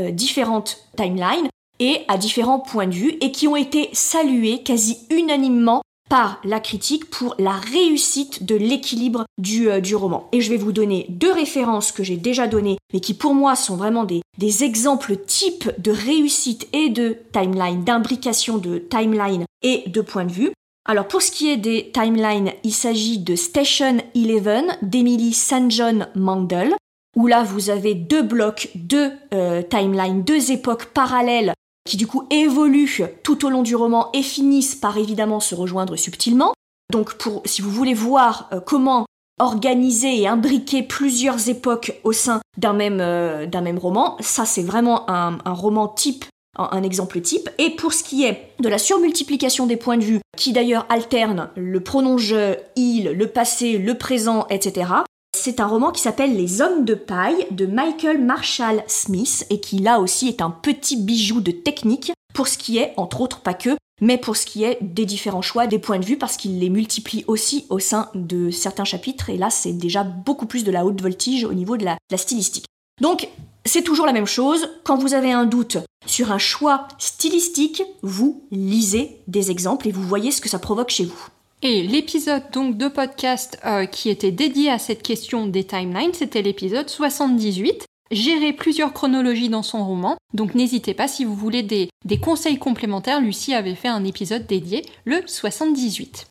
[0.00, 1.48] euh, différentes timelines
[1.80, 6.60] et à différents points de vue et qui ont été salués quasi unanimement par la
[6.60, 10.28] critique pour la réussite de l'équilibre du, euh, du, roman.
[10.32, 13.56] Et je vais vous donner deux références que j'ai déjà données, mais qui pour moi
[13.56, 19.84] sont vraiment des, des exemples types de réussite et de timeline, d'imbrication de timeline et
[19.88, 20.52] de point de vue.
[20.88, 25.70] Alors pour ce qui est des timelines, il s'agit de Station 11 d'Emily St.
[25.70, 26.74] John Mandel,
[27.14, 31.52] où là vous avez deux blocs, deux euh, timelines, deux époques parallèles
[31.88, 35.96] qui du coup évoluent tout au long du roman et finissent par évidemment se rejoindre
[35.96, 36.52] subtilement.
[36.92, 39.06] Donc pour, si vous voulez voir euh, comment
[39.40, 43.46] organiser et imbriquer plusieurs époques au sein d'un même, euh,
[43.80, 46.26] roman, ça c'est vraiment un, roman type,
[46.58, 47.48] un, un, exemple type.
[47.56, 51.48] Et pour ce qui est de la surmultiplication des points de vue, qui d'ailleurs alterne
[51.56, 54.90] le pronom je, il, le passé, le présent, etc.,
[55.36, 59.78] c'est un roman qui s'appelle Les Hommes de paille de Michael Marshall Smith et qui
[59.78, 63.54] là aussi est un petit bijou de technique pour ce qui est, entre autres pas
[63.54, 66.58] que, mais pour ce qui est des différents choix, des points de vue, parce qu'il
[66.58, 70.70] les multiplie aussi au sein de certains chapitres, et là c'est déjà beaucoup plus de
[70.70, 72.66] la haute voltige au niveau de la, stylistique.
[73.00, 73.28] Donc
[73.64, 78.42] c'est toujours la même chose, quand vous avez un doute sur un choix stylistique, vous
[78.50, 81.28] lisez des exemples et vous voyez ce que ça provoque chez vous.
[81.60, 86.42] Et l'épisode donc de podcast euh, qui était dédié à cette question des timelines, c'était
[86.42, 87.84] l'épisode 78.
[88.12, 92.58] Gérer plusieurs chronologies dans son roman, donc n'hésitez pas si vous voulez des, des conseils
[92.58, 96.28] complémentaires, Lucie avait fait un épisode dédié, le 78.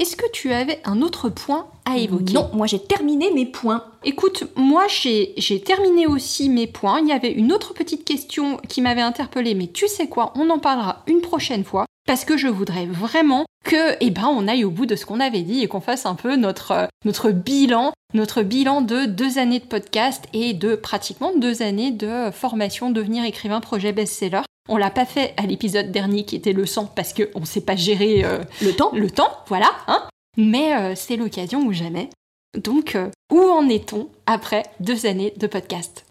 [0.00, 2.34] Est-ce que tu avais un autre point à évoquer?
[2.34, 3.84] Non, moi j'ai terminé mes points.
[4.02, 7.00] Écoute, moi j'ai terminé aussi mes points.
[7.00, 10.50] Il y avait une autre petite question qui m'avait interpellée, mais tu sais quoi, on
[10.50, 14.64] en parlera une prochaine fois parce que je voudrais vraiment que, eh ben, on aille
[14.64, 17.30] au bout de ce qu'on avait dit et qu'on fasse un peu notre, euh, notre
[17.30, 22.90] bilan, notre bilan de deux années de podcast et de pratiquement deux années de formation
[22.90, 24.42] devenir écrivain projet best-seller.
[24.68, 27.62] On l'a pas fait à l'épisode dernier qui était le 100 parce qu'on ne sait
[27.62, 28.90] pas gérer euh, le temps.
[28.94, 30.02] Le temps, voilà, hein.
[30.36, 32.10] Mais euh, c'est l'occasion ou jamais.
[32.56, 32.96] Donc,
[33.32, 36.03] où en est-on après deux années de podcast?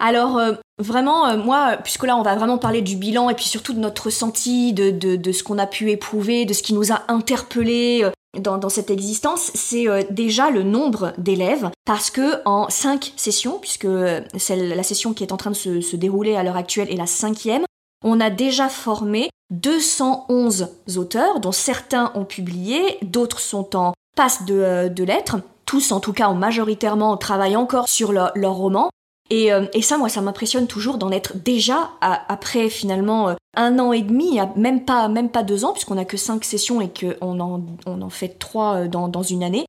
[0.00, 3.46] Alors euh, vraiment, euh, moi, puisque là on va vraiment parler du bilan et puis
[3.46, 7.02] surtout de notre ressenti, de, ce qu'on a pu éprouver, de ce qui nous a
[7.08, 13.58] interpellés euh, dans, cette existence, c'est déjà le nombre d'élèves, parce que en cinq sessions,
[13.58, 13.88] puisque
[14.36, 17.06] c'est la session qui est en train de se, dérouler à l'heure actuelle est la
[17.06, 17.64] cinquième,
[18.04, 24.88] on a déjà formé 211 auteurs, dont certains ont publié, d'autres sont en passe de,
[24.88, 28.90] de lettres, tous en tout cas ont majoritairement travaillé encore sur leur roman,
[29.32, 33.92] euh, et, ça, moi, ça m'impressionne toujours d'en être déjà après finalement euh, un an
[33.92, 37.40] et demi, même pas même pas deux ans, puisqu'on a que cinq sessions et qu'on
[37.40, 39.66] en, on en fait trois euh, dans, dans une année.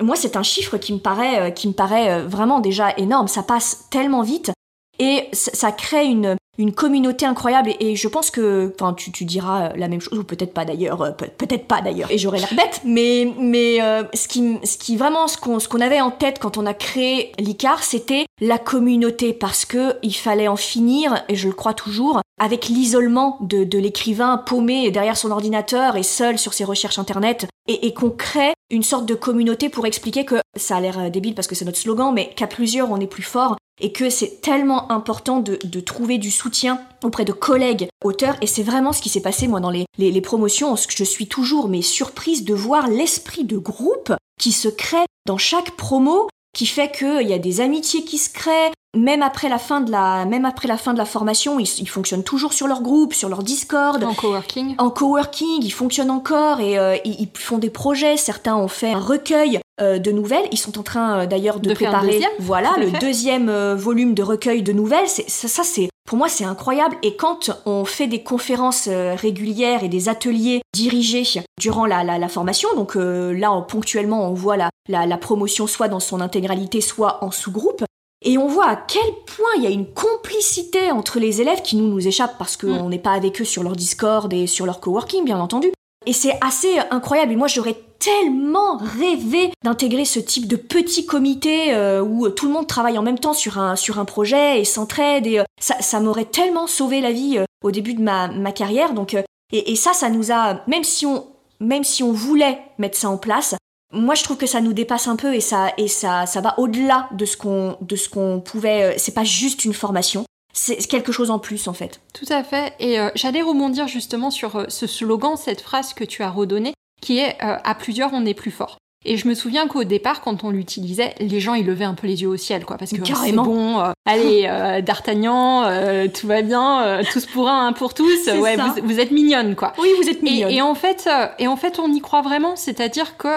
[0.00, 3.28] moi, c'est un chiffre qui me paraît qui me paraît vraiment déjà énorme.
[3.28, 4.52] Ça passe tellement vite
[4.98, 9.70] et ça crée une une communauté incroyable et, je pense que enfin tu, tu, diras
[9.76, 12.80] la même chose ou peut-être pas d'ailleurs euh, peut-être pas d'ailleurs et j'aurais l'air bête
[12.84, 16.38] mais mais euh, ce qui ce qui vraiment ce qu'on ce qu'on avait en tête
[16.38, 21.36] quand on a créé l'ICAR c'était la communauté parce que il fallait en finir et
[21.36, 26.38] je le crois toujours avec l'isolement de, de l'écrivain paumé derrière son ordinateur et seul
[26.38, 30.36] sur ses recherches internet et, et qu'on crée une sorte de communauté pour expliquer que
[30.56, 33.06] ça a l'air euh, débile parce que c'est notre slogan mais qu'à plusieurs on est
[33.06, 37.88] plus fort et que c'est tellement important de, de, trouver du soutien auprès de collègues
[38.02, 38.36] auteurs.
[38.40, 41.28] Et c'est vraiment ce qui s'est passé moi dans les, les, les promotions je suis
[41.28, 46.64] toujours mais surprise de voir l'esprit de groupe qui se crée dans chaque promo qui
[46.66, 50.24] fait qu'il y a des amitiés qui se créent, même après la fin de la,
[50.24, 53.28] même après la fin de la formation, ils, ils fonctionnent toujours sur leur groupe, sur
[53.28, 54.02] leur Discord.
[54.02, 54.74] En coworking.
[54.78, 58.16] En coworking, ils fonctionnent encore et euh, ils, font des projets.
[58.16, 60.46] Certains ont fait un recueil euh, de nouvelles.
[60.52, 64.72] Ils sont en train euh, d'ailleurs de, préparer, voilà, le deuxième volume de recueil de
[64.72, 65.08] nouvelles.
[65.08, 66.96] Ça, ça c'est pour moi, c'est incroyable.
[67.02, 71.24] Et quand on fait des conférences régulières et des ateliers dirigés
[71.58, 76.20] durant la, la, formation, donc là, ponctuellement, on voit la, la, promotion soit dans son
[76.20, 77.84] intégralité, soit en sous-groupe,
[78.26, 81.76] et on voit à quel point il y a une complicité entre les élèves qui
[81.76, 82.90] nous nous échappe parce qu'on mm.
[82.90, 85.72] n'est pas avec eux sur leur Discord et sur leur coworking, bien entendu.
[86.06, 87.32] Et c'est assez incroyable.
[87.32, 92.52] Et moi, j'aurais tellement rêvé d'intégrer ce type de petit comité euh, où tout le
[92.52, 95.26] monde travaille en même temps sur un, sur un projet et s'entraide.
[95.28, 98.50] Et euh, ça, ça m'aurait tellement sauvé la vie euh, au début de ma, ma
[98.50, 98.92] carrière.
[98.92, 99.24] Donc, et,
[99.72, 101.26] et, ça, ça nous a, même si on,
[101.60, 103.54] même si on voulait mettre ça en place,
[103.92, 106.58] moi je trouve que ça nous dépasse un peu et ça, et ça, ça va
[106.58, 108.98] au-delà de ce qu'on, de ce qu'on pouvait.
[108.98, 110.24] C'est pas juste une formation
[110.58, 112.00] c'est quelque chose en plus en fait.
[112.14, 112.72] Tout à fait.
[112.80, 117.36] Et j'allais rebondir justement sur ce slogan, cette phrase que tu as redonnée, qui est
[117.42, 118.78] euh, à plusieurs on est plus fort.
[119.04, 122.06] Et je me souviens qu'au départ, quand on l'utilisait, les gens ils levaient un peu
[122.06, 123.80] les yeux au ciel, quoi, parce que c'est bon.
[123.80, 125.64] Euh, allez, euh, D'Artagnan,
[126.08, 128.26] tout va bien, tous pour un, un pour tous.
[128.26, 129.72] Ouais, vous, êtes mignonne, quoi.
[129.78, 130.50] Oui, vous êtes mignonne.
[130.50, 133.28] Et, en fait, et en fait, on y croit vraiment, c'est-à-dire que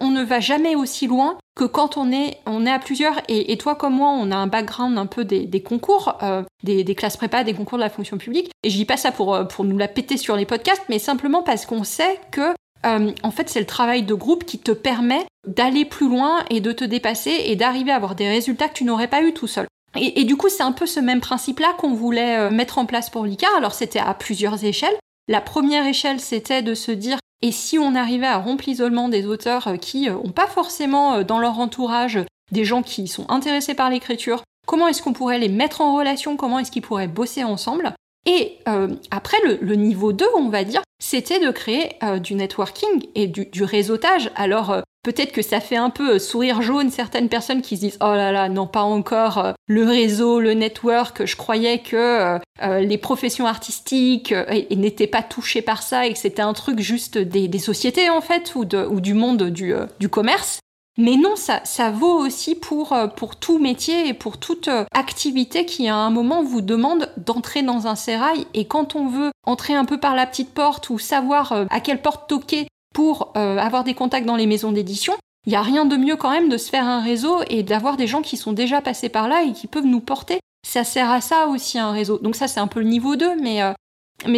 [0.00, 3.20] on ne va jamais aussi loin que quand on est, on est à plusieurs.
[3.28, 6.16] Et, toi comme moi, on a un background un peu des, des concours,
[6.62, 8.50] des, des, classes prépa, des concours de la fonction publique.
[8.62, 11.42] Et je dis pas ça pour pour nous la péter sur les podcasts, mais simplement
[11.42, 12.54] parce qu'on sait que
[12.86, 16.60] euh, en fait, c'est le travail de groupe qui te permet d'aller plus loin et
[16.60, 19.46] de te dépasser et d'arriver à avoir des résultats que tu n'aurais pas eu tout
[19.46, 19.66] seul.
[19.96, 23.10] Et, du coup, c'est un peu ce même principe-là qu'on voulait euh, mettre en place
[23.10, 23.50] pour l'ICAR.
[23.56, 24.96] Alors, c'était à plusieurs échelles.
[25.26, 29.26] La première échelle, c'était de se dire, et si on arrivait à rompre l'isolement des
[29.26, 32.20] auteurs euh, qui n'ont pas forcément dans leur entourage
[32.52, 36.36] des gens qui sont intéressés par l'écriture, comment est-ce qu'on pourrait les mettre en relation,
[36.36, 37.92] comment est-ce qu'ils pourraient bosser ensemble?
[38.26, 43.06] Et euh, après, le, niveau 2, on va dire, c'était de créer euh, du networking
[43.14, 44.30] et du, réseautage.
[44.36, 47.98] Alors, euh, peut-être que ça fait un peu sourire jaune certaines personnes qui se disent
[48.02, 51.24] Oh là là, non, pas encore le réseau, le network.
[51.24, 54.34] Je croyais que les professions artistiques
[54.70, 58.54] n'étaient pas touchées par ça et que c'était un truc juste des, sociétés, en fait,
[58.54, 60.60] ou, du monde du commerce.
[61.00, 65.64] Mais non, ça, vaut aussi pour, euh, pour tout métier et pour toute euh, activité
[65.64, 68.46] qui à un moment vous demande d'entrer dans un sérail.
[68.52, 71.80] Et quand on veut entrer un peu par la petite porte ou savoir euh, à
[71.80, 75.14] quelle porte toquer pour avoir des contacts dans les maisons d'édition,
[75.46, 77.96] il n'y a rien de mieux quand même de se faire un réseau et d'avoir
[77.96, 80.40] des gens qui sont déjà passés par là et qui peuvent nous porter.
[80.66, 82.18] Ça sert à ça aussi un réseau.
[82.18, 83.62] Donc ça c'est un peu le niveau 2, mais,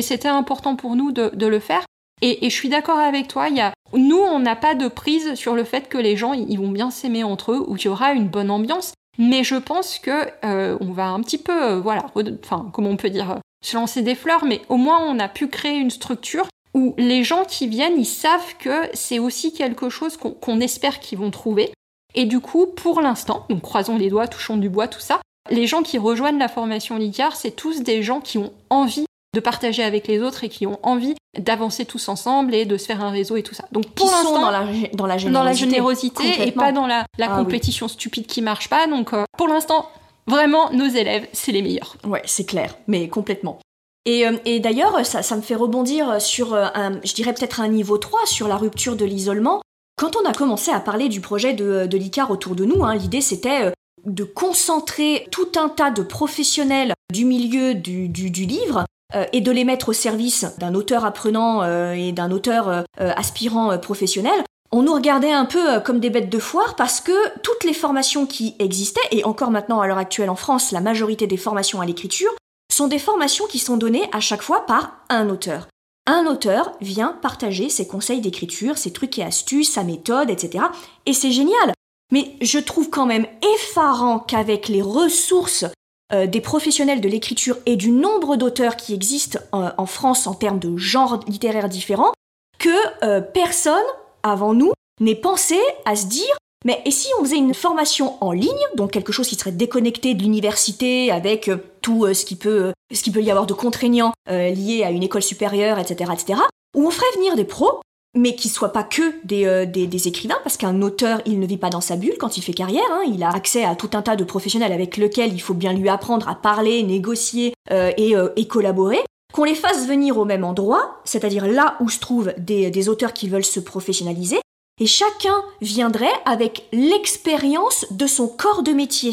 [0.03, 1.83] c'était important pour nous de, le faire.
[2.21, 5.35] Et, je suis d'accord avec toi, il y a, nous, on n'a pas de prise
[5.35, 7.89] sur le fait que les gens, ils vont bien s'aimer entre eux ou qu'il y
[7.89, 8.93] aura une bonne ambiance.
[9.19, 12.07] Mais je pense que euh, on va un petit peu, euh, voilà,
[12.43, 15.29] enfin, comment on peut dire, euh, se lancer des fleurs, mais au moins on a
[15.29, 19.91] pu créer une structure où les gens qui viennent, ils savent que c'est aussi quelque
[19.91, 21.71] chose qu'on espère qu'ils vont trouver.
[22.15, 25.21] Et du coup, pour l'instant, donc croisons les doigts, touchons du bois, tout ça,
[25.51, 29.05] les gens qui rejoignent la formation LICAR, c'est tous des gens qui ont envie
[29.35, 32.85] de partager avec les autres et qui ont envie d'avancer tous ensemble et de se
[32.85, 33.65] faire un réseau et tout ça.
[33.73, 37.07] Donc pour l'instant dans la, dans la générosité, dans la générosité et pas dans la,
[37.19, 38.87] la ah compétition stupide qui marche pas.
[38.87, 39.89] Donc euh, pour l'instant,
[40.27, 41.97] vraiment nos élèves, c'est les meilleurs.
[42.05, 43.59] Ouais, c'est clair, mais complètement.
[44.05, 47.61] Et, euh, et d'ailleurs, ça, ça, me fait rebondir sur euh, un, je dirais peut-être
[47.61, 49.63] un niveau 3 sur la rupture de l'isolement.
[49.97, 52.97] Quand on a commencé à parler du projet de, de l'ICAR autour de nous, hein,
[52.97, 53.73] l'idée c'était
[54.05, 58.85] de concentrer tout un tas de professionnels du milieu du, du, du livre
[59.15, 62.83] euh, et de les mettre au service d'un auteur apprenant euh, et d'un auteur euh,
[62.97, 67.65] aspirant professionnel, on nous regardait un peu comme des bêtes de foire parce que toutes
[67.65, 71.37] les formations qui existaient, et encore maintenant à l'heure actuelle en France, la majorité des
[71.37, 72.31] formations à l'écriture,
[72.73, 75.69] sont des formations qui sont données à chaque fois par un auteur.
[76.07, 80.65] Un auteur vient partager ses conseils d'écriture, ses trucs et astuces, sa méthode, etc.
[81.05, 81.75] Et c'est génial.
[82.11, 85.67] Mais je trouve quand même effarant qu'avec les ressources
[86.13, 90.59] euh, des professionnels de l'écriture et du nombre d'auteurs qui existent en, France en termes
[90.59, 92.13] de genres littéraires différents,
[92.59, 92.69] que
[93.05, 93.75] euh, personne
[94.23, 96.35] avant nous n'ait pensé à se dire
[96.65, 100.15] mais et si on faisait une formation en ligne, donc quelque chose qui serait déconnecté
[100.15, 104.13] de l'université avec euh, tout ce qui peut ce qui peut y avoir de contraignant
[104.29, 106.41] lié à une école supérieure, etc., etc.,
[106.77, 107.81] où on ferait venir des pros
[108.15, 109.03] mais qui soient pas que
[109.33, 112.37] euh, des, des, écrivains, parce qu'un auteur, il ne vit pas dans sa bulle quand
[112.37, 113.03] il fait carrière, hein.
[113.07, 115.89] il a accès à tout un tas de professionnels avec lesquels il faut bien lui
[115.89, 119.01] apprendre à parler, négocier euh, et, euh, et, collaborer,
[119.33, 123.15] qu'on les fasse venir au même endroit, c'est-à-dire là où se trouvent des, des auteurs
[123.15, 124.41] qui veulent se professionnaliser,
[124.81, 129.13] et chacun viendrait avec l'expérience de son corps de métier.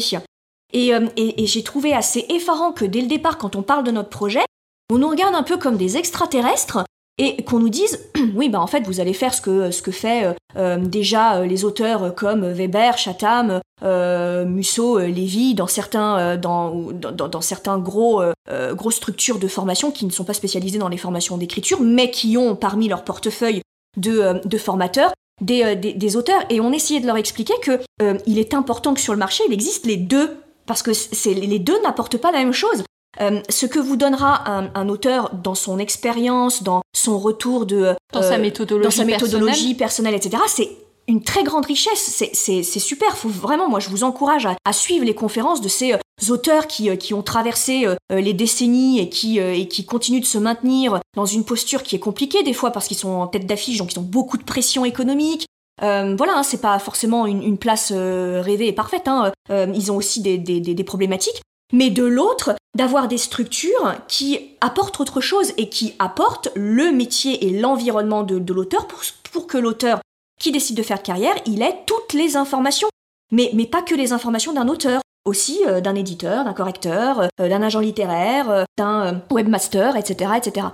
[0.72, 3.90] Et, et, et j'ai trouvé assez effarant que dès le départ, quand on parle de
[3.90, 4.44] notre projet,
[4.90, 6.84] on nous regarde un peu comme des extraterrestres
[7.20, 8.00] et qu'on nous dise
[8.34, 11.36] oui bah en fait vous allez faire ce que ce que fait euh, euh, déjà
[11.36, 16.38] euh, les auteurs comme Weber, Chatham Musso, Lévy, dans certains,
[17.78, 18.22] gros,
[18.72, 22.36] grosses structures de formation qui ne sont pas spécialisées dans les formations d'écriture, mais qui
[22.36, 23.62] ont parmi leur portefeuille
[23.96, 26.42] de, formateurs des, auteurs.
[26.50, 27.80] Et on essayait de leur expliquer que
[28.26, 30.90] il est important que sur le marché, il existe les deux parce que
[31.30, 32.84] les deux n'apportent pas la même chose.
[33.20, 37.94] Euh, ce que vous donnera un, auteur dans son expérience, dans son retour de...
[38.12, 40.70] Dans sa méthodologie, dans sa méthodologie personnelle, etc., c'est
[41.08, 42.22] une très grande richesse.
[42.32, 43.16] C'est super.
[43.16, 45.98] Faut vraiment, moi, je vous encourage à, suivre les conférences de ces euh,
[46.28, 50.38] auteurs qui, euh, qui ont traversé les décennies et qui, et qui continuent de se
[50.38, 53.78] maintenir dans une posture qui est compliquée des fois parce qu'ils sont en tête d'affiche,
[53.78, 55.46] donc ils ont beaucoup de pression économique.
[55.80, 59.08] voilà, hein, c'est pas forcément une, place rêvée et parfaite.
[59.08, 59.32] Hein.
[59.50, 61.42] ils ont aussi des, des, des, problématiques
[61.72, 67.46] mais de l'autre, d'avoir des structures qui apportent autre chose et qui apportent le métier
[67.46, 70.00] et l'environnement de, l'auteur pour, que l'auteur
[70.40, 72.88] qui décide de faire carrière, il ait toutes les informations.
[73.32, 77.62] Mais, pas que les informations d'un auteur, aussi euh, d'un éditeur, d'un correcteur, euh, d'un
[77.62, 80.68] agent littéraire, euh, d'un webmaster, etc., etc.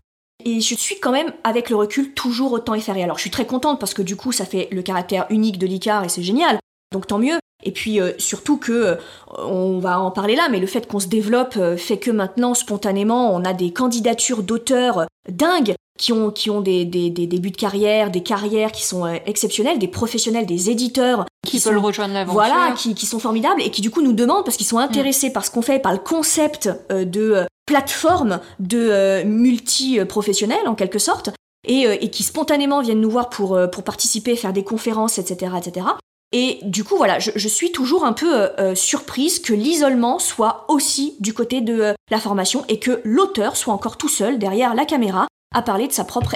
[0.44, 3.02] Et je suis quand même, avec le recul, toujours autant effarée.
[3.02, 5.66] Alors je suis très contente parce que du coup, ça fait le caractère unique de
[5.66, 6.58] l'ICAR et c'est génial.
[6.92, 7.38] Donc tant mieux.
[7.64, 8.94] Et puis euh, surtout que, euh,
[9.38, 12.54] on va en parler là, mais le fait qu'on se développe euh, fait que maintenant,
[12.54, 17.50] spontanément, on a des candidatures d'auteurs dingues qui ont, qui ont des, des, des, débuts
[17.50, 21.24] de carrière, des carrières qui sont exceptionnelles, des professionnels, des éditeurs.
[21.46, 22.34] Qui, veulent rejoindre l'aventure.
[22.34, 25.32] Voilà, qui, qui, sont formidables et qui du coup nous demandent, parce qu'ils sont intéressés
[25.32, 31.30] par ce qu'on fait, par le concept de plateforme de multi-professionnels en quelque sorte,
[31.66, 35.86] et, et, qui spontanément viennent nous voir pour, pour participer, faire des conférences, etc., etc.
[36.38, 40.66] Et du coup, voilà, je, suis toujours un peu euh, euh, surprise que l'isolement soit
[40.68, 44.74] aussi du côté de euh, la formation et que l'auteur soit encore tout seul derrière
[44.74, 46.34] la caméra à parler de sa propre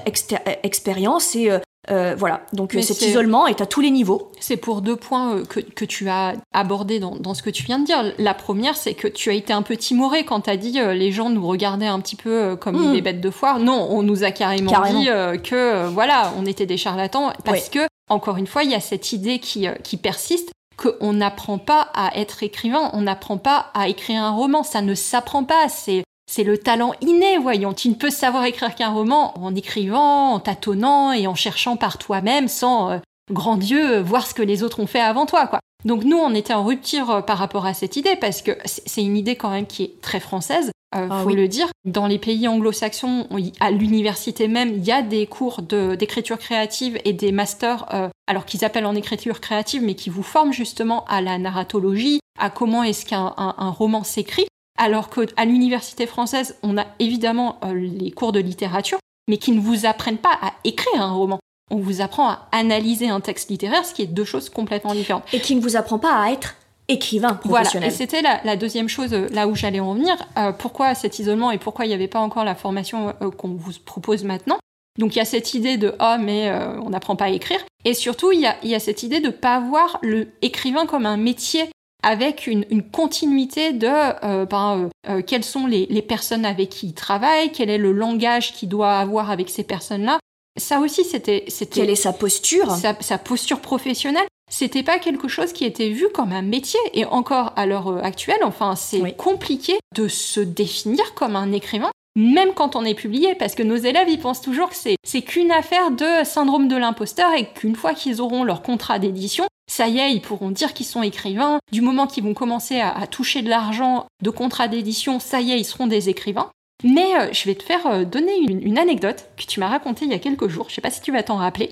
[0.63, 1.51] expérience et
[1.89, 2.43] voilà.
[2.53, 4.33] Donc cet isolement est à tous les niveaux.
[4.41, 7.79] C'est pour deux points que, que, tu as abordés dans, dans, ce que tu viens
[7.79, 8.13] de dire.
[8.19, 11.13] La première, c'est que tu as été un peu timoré quand tu as dit les
[11.13, 12.93] gens nous regardaient un petit peu comme mmh.
[12.93, 13.59] des bêtes de foire.
[13.59, 15.07] Non, on nous a carrément, dit
[15.43, 19.13] que voilà, on était des charlatans parce que encore une fois, il y a cette
[19.13, 23.89] idée qui, euh, qui persiste qu'on n'apprend pas à être écrivain, on n'apprend pas à
[23.89, 27.75] écrire un roman, ça ne s'apprend pas, c'est c'est le talent inné, voyons.
[27.75, 31.99] Tu ne peux savoir écrire qu'un roman en écrivant, en tâtonnant et en cherchant par
[31.99, 32.99] toi-même sans, euh,
[33.33, 35.61] grand Dieu, voir ce que les autres ont fait avant toi, quoi.
[35.85, 39.03] Donc nous, on était en rupture euh, par rapport à cette idée parce que c'est
[39.03, 40.71] une idée quand même qui est très française.
[40.97, 41.69] Euh, ah faut le dire.
[41.85, 43.29] Dans les pays anglo-saxons,
[43.61, 48.45] à l'université même, il y a des cours d'écriture créative et des masters, euh, alors
[48.45, 52.83] qu'ils appellent en écriture créative, mais qui vous forment justement à la narratologie, à comment
[52.83, 54.47] est-ce qu'un un, roman s'écrit.
[54.81, 59.61] Alors qu'à l'université française, on a évidemment euh, les cours de littérature, mais qui ne
[59.61, 61.39] vous apprennent pas à écrire un roman.
[61.71, 65.25] On vous apprend à analyser un texte littéraire, ce qui est deux choses complètement différentes.
[65.35, 66.57] Et qui ne vous apprend pas à être
[66.89, 67.69] écrivain professionnel.
[67.73, 70.17] Voilà, et c'était la, deuxième chose euh, là où j'allais en venir.
[70.37, 73.55] Euh, pourquoi cet isolement et pourquoi il n'y avait pas encore la formation euh, qu'on
[73.55, 74.59] vous propose maintenant
[74.99, 76.53] donc il y a cette idée de oh mais
[76.85, 79.31] on n'apprend pas à écrire et surtout il y a, y a cette idée de
[79.31, 81.71] pas voir le écrivain comme un métier
[82.03, 84.89] avec une, une continuité de ben,
[85.27, 88.99] quelles sont les, les, personnes avec qui il travaille, quel est le langage qu'il doit
[88.99, 90.19] avoir avec ces personnes-là.
[90.59, 91.45] Ça aussi, c'était.
[91.71, 92.71] Quelle est sa posture?
[92.73, 96.81] sa, sa, posture professionnelle c'était pas quelque chose qui était vu comme un métier.
[96.93, 101.91] Et encore à l'heure euh, actuelle, enfin, c'est compliqué de se définir comme un écrivain
[102.17, 105.53] même quand on est publié, parce que nos élèves, ils pensent toujours que c'est qu'une
[105.53, 110.01] affaire de syndrome de l'imposteur et qu'une fois qu'ils auront leur contrat d'édition, ça y
[110.01, 111.61] est, ils pourront dire qu'ils sont écrivains.
[111.71, 115.61] Du moment qu'ils vont commencer à, toucher de l'argent de contrat d'édition, ça y est,
[115.61, 116.51] ils seront des écrivains.
[116.83, 120.07] Mais euh, je vais te faire euh, donner une, une, anecdote que tu m'as racontée
[120.07, 121.71] il y a quelques jours, je sais pas si tu vas t'en rappeler.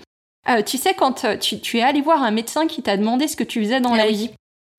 [0.48, 3.44] Euh, tu sais, quand tu, es allé voir un médecin qui t'a demandé ce que
[3.44, 4.30] tu faisais dans la vie,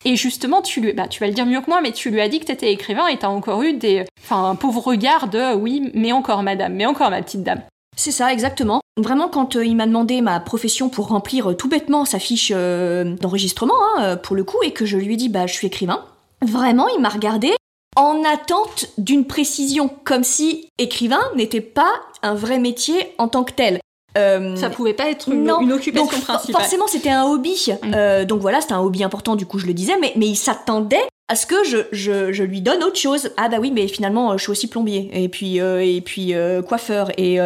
[0.06, 2.22] et justement, tu lui, bah, tu vas le dire mieux que moi, mais tu lui
[2.22, 5.28] as dit que tu étais écrivain et t'as encore eu des, enfin, un pauvre regard
[5.28, 7.64] de oui, mais encore madame, mais encore ma petite dame.
[8.00, 8.80] C'est ça, exactement.
[8.98, 13.76] Vraiment, quand euh, il m'a demandé ma profession pour remplir tout bêtement sa fiche d'enregistrement,
[13.98, 16.06] hein, pour le coup, et que je lui ai dit, bah, je suis écrivain,
[16.42, 17.54] vraiment, il m'a regardé
[17.96, 21.92] en attente d'une précision, comme si écrivain n'était pas
[22.24, 23.80] un vrai métier en tant que tel.
[24.18, 26.62] Euh, ça pouvait pas être une, occupation principale.
[26.62, 27.68] Forcément, c'était un hobby.
[27.84, 27.92] Mm.
[27.94, 30.36] Euh, donc voilà, c'était un hobby important, du coup, je le disais, mais, mais il
[30.36, 33.32] s'attendait à ce que je, je, je, lui donne autre chose.
[33.38, 36.34] Ah bah oui, mais finalement, je suis aussi plombier, et puis, euh, et puis
[36.68, 37.40] coiffeur, et...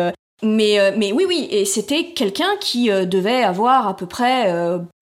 [0.44, 4.52] mais, mais oui, oui, et c'était quelqu'un qui devait avoir à peu près,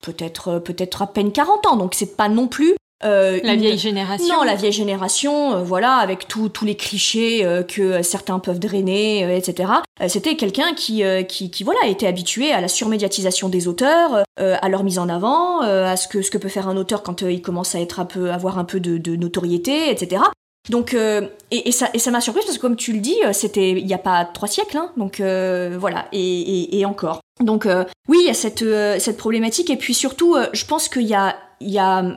[0.02, 3.80] peut-être peut-être à peine 40 ans, donc c'est pas non plus euh, La une- vieille
[3.80, 4.28] génération.
[4.36, 8.60] Non, la vieille génération, euh, voilà, avec tous tous les clichés euh, que certains peuvent
[8.60, 9.72] drainer, euh, etc.
[10.02, 14.24] Euh, C'était quelqu'un qui, euh, qui, qui, voilà, était habitué à la surmédiatisation des auteurs,
[14.39, 16.78] euh, à leur mise en avant, euh, à ce que, ce que peut faire un
[16.78, 19.89] auteur quand euh, il commence à être un peu, avoir un peu de, de notoriété,
[19.89, 20.22] etc.
[20.70, 23.88] Donc, euh, et, ça, m'a surprise parce que comme tu le dis, euh, c'était il
[23.88, 27.22] y a pas trois siècles, hein, donc euh, voilà, et, encore.
[27.39, 27.68] Donc
[28.07, 31.36] oui, il y a cette, problématique, et puis surtout, je pense qu'il y a,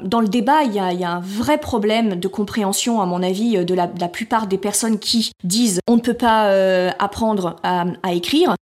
[0.05, 3.75] dans le débat, il y a, un vrai problème de compréhension, à mon avis, de
[3.75, 6.51] la, plupart des personnes qui disent on ne peut pas
[6.99, 8.55] apprendre à, à écrire.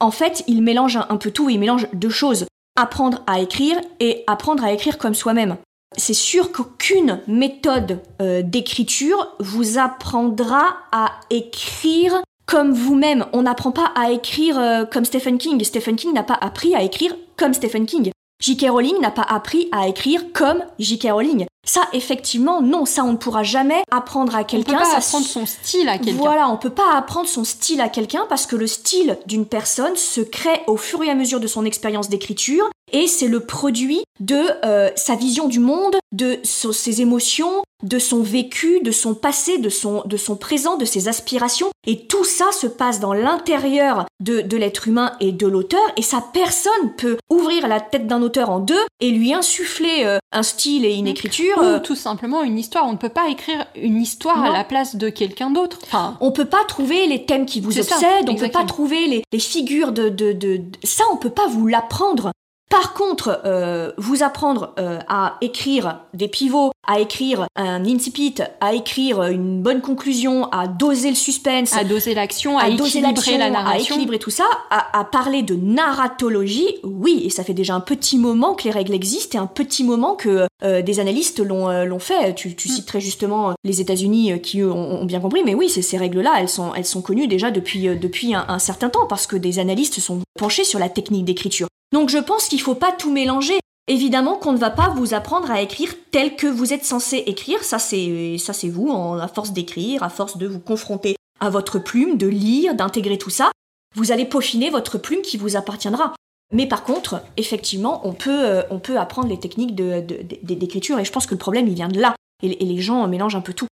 [0.00, 3.78] En fait, ils mélangent un, un peu tout, ils mélangent deux choses apprendre à écrire
[4.00, 5.56] et apprendre à écrire comme soi-même.
[5.96, 13.26] C'est sûr qu'aucune méthode euh, d'écriture vous apprendra à écrire comme vous-même.
[13.32, 15.62] On n'apprend pas à écrire euh, comme Stephen King.
[15.64, 18.10] Stephen King n'a pas appris à écrire comme Stephen King.
[18.42, 18.70] J.K.
[18.70, 21.10] Rowling n'a pas appris à écrire comme J.K.
[21.12, 21.46] Rowling.
[21.64, 24.78] Ça, effectivement, non, ça, on ne pourra jamais apprendre à On peut quelqu'un.
[24.78, 26.18] pas ça apprendre son style à quelqu'un.
[26.18, 29.94] voilà, on peut pas apprendre son style à quelqu'un parce que le style d'une personne
[29.94, 34.02] se crée au fur et à mesure de son expérience d'écriture et c'est le produit
[34.20, 39.14] de euh, sa vision du monde, de so- ses émotions, de son vécu, de son
[39.14, 41.70] passé, de son, de son présent, de ses aspirations.
[41.86, 46.02] Et tout ça se passe dans l'intérieur de, de l'être humain et de l'auteur et
[46.02, 50.44] ça, personne peut ouvrir la tête d'un auteur en deux et lui insuffler euh, un
[50.44, 51.58] style et une écriture.
[51.58, 52.86] Ou euh, tout simplement une histoire.
[52.86, 55.78] On ne peut pas écrire une histoire à la place de quelqu'un d'autre.
[55.82, 58.64] Enfin, On peut pas trouver les thèmes qui vous ça, obsèdent, on peut exactement.
[58.64, 62.30] pas trouver les, les figures de, de, de, de- Ça, on peut pas vous l'apprendre.
[62.72, 68.72] Par contre, euh, vous apprendre euh, à écrire des pivots, à écrire un incipit, à
[68.72, 73.36] écrire une bonne conclusion, à doser le suspense, à doser l'action, à, à doser équilibrer
[73.36, 73.94] la à narration.
[73.96, 78.16] équilibrer tout ça, à, à parler de narratologie, oui, et ça fait déjà un petit
[78.16, 81.84] moment que les règles existent et un petit moment que euh, des analystes l'ont euh,
[81.84, 82.34] l'ont fait.
[82.34, 82.72] Tu, tu Mm.
[82.72, 85.82] cites très justement les États-Unis euh, qui eux, ont, ont bien compris, mais oui, c'est-
[85.82, 89.26] ces règles-là, elles sont, elles sont connues déjà depuis, depuis un, un certain temps parce
[89.26, 91.66] que des analystes sont penchés sur la technique d'écriture.
[91.92, 93.58] Donc je pense qu'il faut pas tout mélanger.
[93.88, 97.64] Évidemment qu'on ne va pas vous apprendre à écrire tel que vous êtes censé écrire,
[97.64, 102.16] ça c'est vous, en, à force d'écrire, à force de vous confronter à votre plume,
[102.16, 103.50] de lire, d'intégrer tout ça,
[103.96, 106.14] vous allez peaufiner votre plume qui vous appartiendra.
[106.52, 108.62] Mais par contre, effectivement, on peut, euh,
[108.96, 112.00] apprendre les techniques de- de- d'écriture et je pense que le problème il vient de
[112.00, 112.14] là.
[112.44, 113.66] Et, et les gens mélangent un peu tout.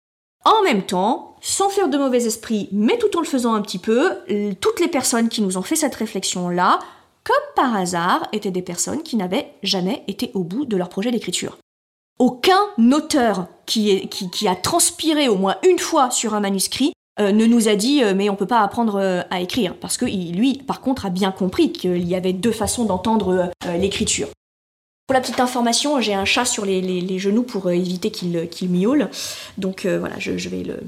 [0.45, 3.79] En même temps, sans faire de mauvais esprit, mais tout en le faisant un petit
[3.79, 4.11] peu,
[4.61, 6.79] toutes les personnes qui nous ont fait cette réflexion-là,
[7.27, 11.11] comme par hasard, étaient des personnes qui n'avaient jamais été au bout de leur projet
[11.11, 11.57] d'écriture.
[12.19, 12.59] Aucun
[12.93, 17.31] auteur qui, est- qui- qui a transpiré au moins une fois sur un manuscrit euh,
[17.31, 20.05] ne nous a dit euh, mais on peut pas apprendre euh, à écrire parce que
[20.05, 24.29] lui par contre a bien compris qu'il y avait deux façons d'entendre l'écriture.
[25.07, 28.69] Pour la petite information, j'ai un chat sur les, les- les genoux pour éviter qu'il
[28.69, 29.09] miaule,
[29.57, 30.79] donc voilà, je, je vais le,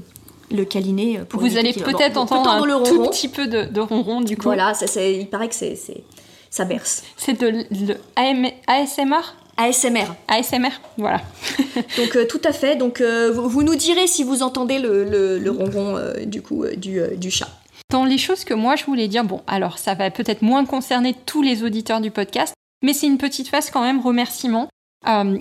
[0.50, 1.20] le câliner.
[1.28, 4.36] Pour Vous allez peut-être Bon, entendre un le tout petit peu de, de ronron du
[4.36, 4.44] coup.
[4.44, 6.02] Voilà, ça, il paraît que c'est-
[6.50, 7.04] ça berce.
[7.16, 10.06] C'est de AM ASMR ASMR.
[10.26, 11.20] ASMR, voilà.
[11.98, 12.76] Donc euh, tout à fait.
[12.76, 16.40] Donc euh, vous, vous nous direz si vous entendez le, le, le ronron euh, du
[16.40, 17.48] coup du, du chat.
[17.90, 21.14] Dans les choses que moi je voulais dire, bon, alors ça va peut-être moins concerner
[21.26, 24.68] tous les auditeurs du podcast, mais c'est une petite phase quand même remerciement.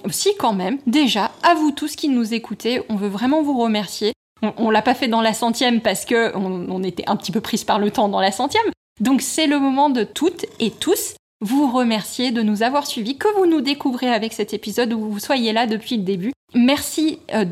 [0.10, 4.14] Si quand même, déjà, à vous tous qui nous écoutez, on veut vraiment vous remercier.
[4.42, 7.32] On, on l'a pas fait dans la centième parce que on, on était un petit
[7.32, 8.64] peu prise par le temps dans la centième.
[9.00, 13.34] Donc c'est le moment de toutes et tous vous remercier de nous avoir suivis, que
[13.38, 16.34] vous nous découvrez avec cet épisode ou vous soyez là depuis le début.
[16.54, 17.46] Merci euh,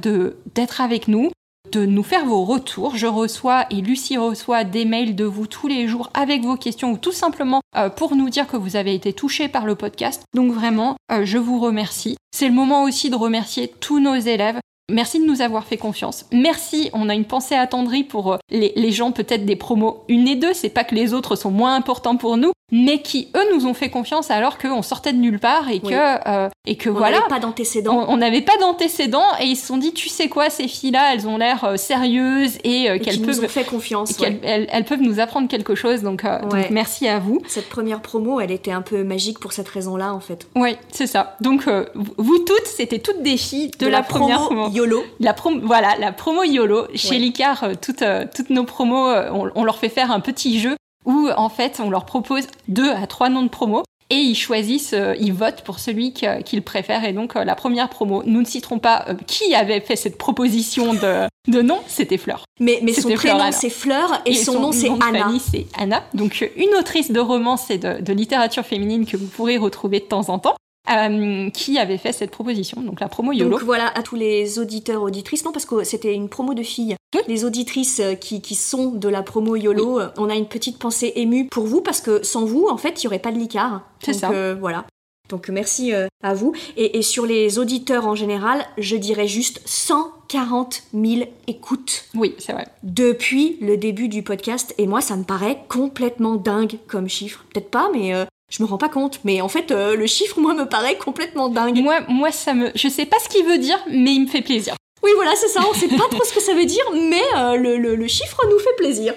[0.55, 1.31] d'être avec nous,
[1.71, 2.97] de nous faire vos retours.
[2.97, 6.91] Je reçois et Lucie reçoit des mails de vous tous les jours avec vos questions
[6.91, 10.23] ou tout simplement euh, pour nous dire que vous avez été touchés par le podcast.
[10.33, 12.17] Donc vraiment, euh, je vous remercie.
[12.31, 14.59] C'est le moment aussi de remercier tous nos élèves.
[14.89, 16.25] Merci de nous avoir fait confiance.
[16.31, 20.29] Merci, on a une pensée attendrie pour euh, les, les gens peut-être des promos une
[20.29, 20.53] et deux.
[20.53, 23.73] C'est pas que les autres sont moins importants pour nous, mais qui eux nous ont
[23.73, 27.17] fait confiance alors qu'on sortait de nulle part et que euh, et que On voilà.
[27.19, 28.05] n'avait pas d'antécédents.
[28.09, 31.27] On n'avait pas d'antécédents et ils se sont dit, tu sais quoi, ces filles-là, elles
[31.27, 34.17] ont l'air euh, sérieuses et, euh, et qu'elles nous peuvent, ont fait confiance.
[34.19, 34.39] ouais.
[34.43, 36.01] elles, elles peuvent nous apprendre quelque chose.
[36.01, 37.39] Donc, euh, donc merci à vous.
[37.47, 40.47] Cette première promo, elle était un peu magique pour cette raison-là en fait.
[40.55, 41.37] Oui, c'est ça.
[41.39, 41.85] Donc euh,
[42.17, 44.75] vous- toutes, c'était toutes des filles de, la, première promo promo.
[44.75, 45.03] YOLO.
[45.21, 46.87] La prom- voilà, la promo YOLO.
[46.95, 47.17] Chez Ouais.
[47.19, 48.03] Licard, toutes,
[48.35, 50.75] toutes nos promos, on, on leur fait faire un petit jeu
[51.07, 54.93] où en fait on leur propose deux à trois noms de promos et ils choisissent,
[54.93, 57.03] euh, ils votent pour celui qu'ils préfèrent.
[57.03, 60.17] Et donc euh, la première promo, nous ne citerons pas euh, qui avait fait cette
[60.17, 62.45] proposition de, de nom, c'était Fleur.
[62.59, 65.27] Mais, mais son prénom c'est Fleur et, son, nom c'est Anna.
[65.39, 66.03] c'est Anna.
[66.13, 70.05] Donc une autrice de romance et de, de littérature féminine que vous pourrez retrouver de
[70.05, 70.55] temps en temps.
[70.89, 73.49] Euh, qui avait fait cette proposition, donc la promo YOLO.
[73.49, 76.95] Donc voilà, à tous les auditeurs, auditrices, non, parce que c'était une promo de filles.
[77.15, 77.21] Oui.
[77.27, 80.77] Les auditrices euh, qui, qui sont de la promo YOLO, euh, on a une petite
[80.79, 83.37] pensée émue pour vous, parce que sans vous, en fait, il n'y aurait pas de
[83.37, 83.81] l'ICAR.
[84.03, 84.29] C'est ça.
[84.31, 84.85] euh, voilà.
[85.29, 85.91] Donc merci
[86.23, 86.53] à vous.
[86.77, 92.53] Et, et sur les auditeurs en général, je dirais juste 140 000 écoutes Oui, c'est
[92.53, 92.65] vrai.
[92.83, 94.73] depuis le début du podcast.
[94.77, 97.43] Et moi, ça me paraît complètement dingue comme chiffre.
[97.53, 99.19] Peut-être pas, mais euh, je me rends pas compte.
[99.23, 101.81] Mais en fait, euh, le chiffre, moi, me paraît complètement dingue.
[101.81, 104.41] Moi, moi, ça me, je sais pas ce qu'il veut dire, mais il me fait
[104.41, 104.75] plaisir.
[105.03, 105.61] Oui, voilà, c'est ça.
[105.69, 108.39] On sait pas trop ce que ça veut dire, mais euh, le, le- le chiffre
[108.49, 109.13] nous fait plaisir.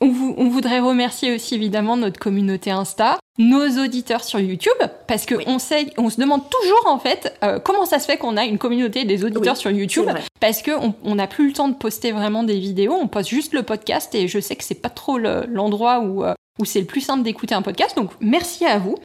[0.00, 4.72] On, vous- on voudrait remercier aussi évidemment notre communauté Insta, nos auditeurs sur YouTube,
[5.06, 5.44] parce que Oui.
[5.46, 8.44] on sait, on se demande toujours en fait euh, comment ça se fait qu'on a
[8.46, 10.08] une communauté des auditeurs Oui, sur YouTube,
[10.40, 10.70] parce que
[11.04, 14.14] on n'a plus le temps de poster vraiment des vidéos, on poste juste le podcast
[14.14, 17.00] et je sais que c'est pas trop le- l'endroit où euh, où c'est le plus
[17.00, 17.96] simple d'écouter un podcast.
[17.96, 18.96] Donc merci à vous.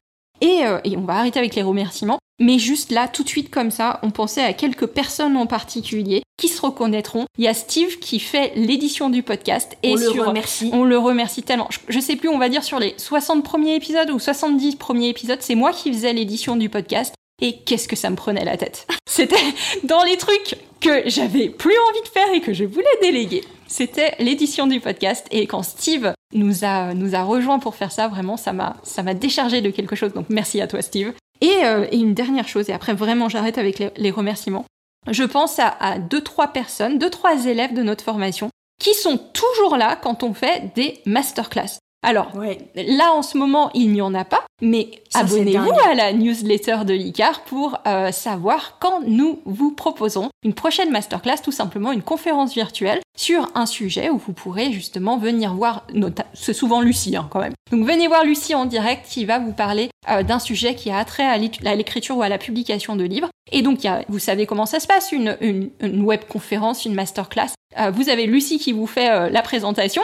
[0.41, 2.19] Et, euh, et on va arrêter avec les remerciements.
[2.41, 6.21] Mais juste là, tout de suite comme ça, on pensait à quelques personnes en particulier
[6.37, 7.25] qui se reconnaîtront.
[7.37, 10.69] Il y a Steve qui fait l'édition du podcast et on le sur remercie.
[10.73, 11.69] on le remercie tellement.
[11.71, 15.09] Je, je sais plus, on va dire sur les 60 premiers épisodes ou 70 premiers
[15.09, 17.13] épisodes, c'est moi qui faisais l'édition du podcast.
[17.41, 19.35] Et qu'est-ce que ça me prenait la tête C'était
[19.83, 23.43] dans les trucs que j'avais plus envie de faire et que je voulais déléguer.
[23.67, 25.27] C'était l'édition du podcast.
[25.31, 29.01] Et quand Steve nous a, nous a rejoint pour faire ça, vraiment, ça m'a, ça
[29.13, 30.13] déchargé de quelque chose.
[30.13, 31.13] Donc merci à toi, Steve.
[31.41, 34.65] Et, euh, et une dernière chose, et après vraiment j'arrête avec les, les remerciements.
[35.09, 38.49] Je pense à, à deux, trois personnes, deux, trois élèves de notre formation
[38.79, 41.77] qui sont toujours là quand on fait des masterclass.
[42.05, 42.59] Alors, Ouais.
[42.75, 46.93] là en ce moment, il n'y en a pas, mais abonnez-vous à la newsletter de
[46.93, 52.53] l'ICAR pour euh, savoir quand nous vous proposons une prochaine masterclass, tout simplement une conférence
[52.53, 55.85] virtuelle sur un sujet où vous pourrez justement venir voir,
[56.33, 57.53] c'est souvent Lucie hein, quand même.
[57.71, 61.03] Donc venez voir Lucie en direct qui va vous parler euh, d'un sujet qui a
[61.05, 63.29] trait à l'é- à l'écriture ou à la publication de livres.
[63.51, 66.21] Et donc, il y a- vous savez comment ça se passe, une, une, une web
[66.27, 67.49] conférence, une masterclass.
[67.79, 70.03] Euh, vous avez Lucie qui vous fait euh, la présentation,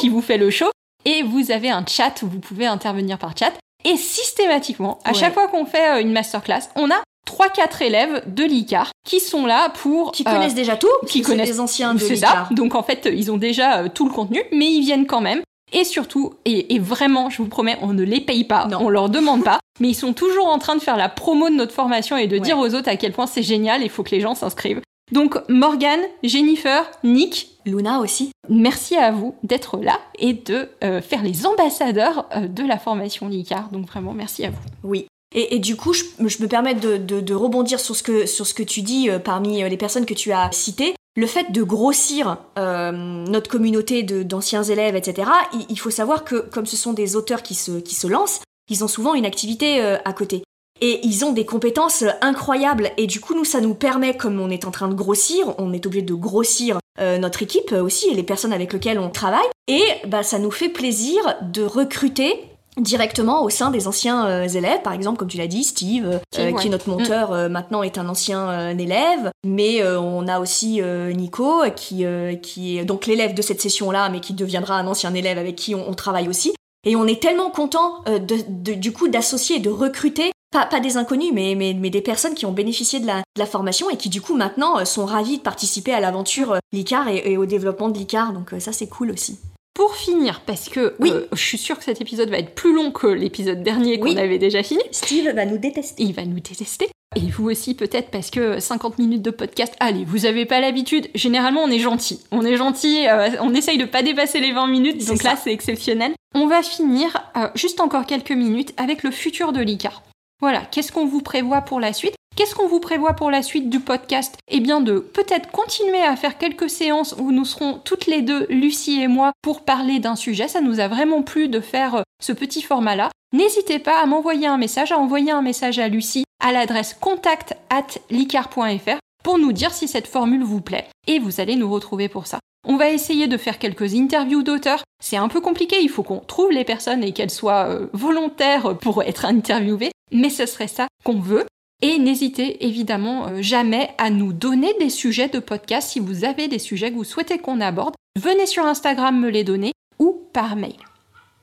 [0.00, 0.66] qui vous fait le show,
[1.04, 3.52] et vous avez un chat où vous pouvez intervenir par chat.
[3.84, 5.14] Et systématiquement, à Ouais.
[5.18, 9.46] chaque fois qu'on fait euh, une masterclass, on a 3-4 élèves de l'ICAR qui sont
[9.46, 10.12] là pour...
[10.12, 12.48] Qui euh, connaissent déjà tout, qui connaissent des anciens de l'ICAR.
[12.52, 15.40] Donc en fait, ils ont déjà euh, tout le contenu, mais ils viennent quand même.
[15.72, 18.78] Et surtout, et, et vraiment, je vous promets, on ne les paye pas, Non.
[18.82, 21.54] on leur demande pas, mais ils sont toujours en train de faire la promo de
[21.54, 24.10] notre formation et de dire aux autres à quel point c'est génial, il faut que
[24.10, 24.82] les gens s'inscrivent.
[25.12, 28.30] Donc Morgane, Jennifer, Nick, Luna aussi.
[28.48, 33.28] merci à vous d'être là et de euh, faire les ambassadeurs euh, de la formation
[33.28, 33.70] LICAR.
[33.70, 34.58] Donc vraiment, merci à vous.
[34.82, 35.06] Oui.
[35.34, 39.62] Et, du coup, je, me permets de, rebondir sur ce que, tu dis euh, parmi
[39.62, 40.94] les personnes que tu as citées.
[41.16, 45.30] Le fait de grossir notre communauté d'anciens élèves, etc.,
[45.70, 48.40] il, faut savoir que comme ce sont des auteurs qui se, lancent,
[48.70, 50.42] ils ont souvent une activité à côté.
[50.84, 52.90] Et ils ont des compétences euh, incroyables.
[52.98, 55.72] Et du coup, nous, ça nous permet, comme on est en train de grossir, on
[55.72, 59.46] est obligé de grossir euh, notre équipe aussi et les personnes avec lesquelles on travaille.
[59.68, 62.34] Et bah, ça nous fait plaisir de recruter
[62.78, 66.18] directement au sein des anciens euh, élèves, par exemple, comme tu l'as dit, Steve, euh,
[66.32, 66.60] Steve, ouais.
[66.60, 71.62] qui est notre monteur euh, maintenant, est un ancien élève, mais on a aussi Nico,
[71.76, 72.04] qui,
[72.42, 75.74] qui est donc l'élève de cette session-là, mais qui deviendra un ancien élève avec qui
[75.74, 76.54] on, on travaille aussi.
[76.84, 80.78] Et on est tellement content de, de- du coup d'associer et de recruter pas, pas
[80.80, 83.90] des inconnus, mais, mais, mais des personnes qui ont bénéficié de la, de la formation
[83.90, 87.32] et qui du coup maintenant euh, sont ravis de participer à l'aventure euh, l'ICAR et,
[87.32, 88.32] et au développement de l'ICAR.
[88.32, 89.38] Donc euh, ça c'est cool aussi.
[89.74, 91.10] Pour finir, parce que Oui.
[91.10, 94.08] euh, je suis sûre que cet épisode va être plus long que l'épisode dernier qu'on
[94.10, 94.18] Oui.
[94.18, 96.02] avait déjà fini, Steve va nous détester.
[96.02, 96.88] il va nous détester.
[97.16, 101.08] Et vous aussi peut-être parce que 50 minutes de podcast, allez, vous avez pas l'habitude.
[101.14, 102.20] Généralement, on est gentil.
[102.30, 105.30] On est gentil, euh, on essaye de pas dépasser les 20 minutes, donc ça.
[105.30, 106.12] là c'est exceptionnel.
[106.34, 110.02] On va finir euh, juste encore quelques minutes avec le futur de l'ICAR.
[110.42, 112.16] Voilà, qu'est-ce qu'on vous prévoit pour la suite?
[112.34, 114.36] Qu'est-ce qu'on vous prévoit pour la suite du podcast?
[114.48, 118.46] Eh bien de peut-être continuer à faire quelques séances où nous serons toutes les deux,
[118.50, 120.48] Lucie et moi, pour parler d'un sujet.
[120.48, 123.10] Ça nous a vraiment plu de faire euh, ce petit format-là.
[123.32, 127.54] N'hésitez pas à m'envoyer un message, à envoyer un message à Lucie à l'adresse contact
[127.70, 130.88] at licar.fr pour nous dire si cette formule vous plaît.
[131.06, 132.40] Et vous allez nous retrouver pour ça.
[132.68, 134.84] On va essayer de faire quelques interviews d'auteurs.
[135.02, 138.78] C'est un peu compliqué, il faut qu'on trouve les personnes et qu'elles soient euh, volontaires
[138.78, 141.44] pour être interviewées, mais ce serait ça qu'on veut.
[141.80, 146.46] Et n'hésitez évidemment euh, jamais à nous donner des sujets de podcast si vous avez
[146.46, 147.94] des sujets que vous souhaitez qu'on aborde.
[148.16, 150.76] Venez sur Instagram me les donner ou par mail.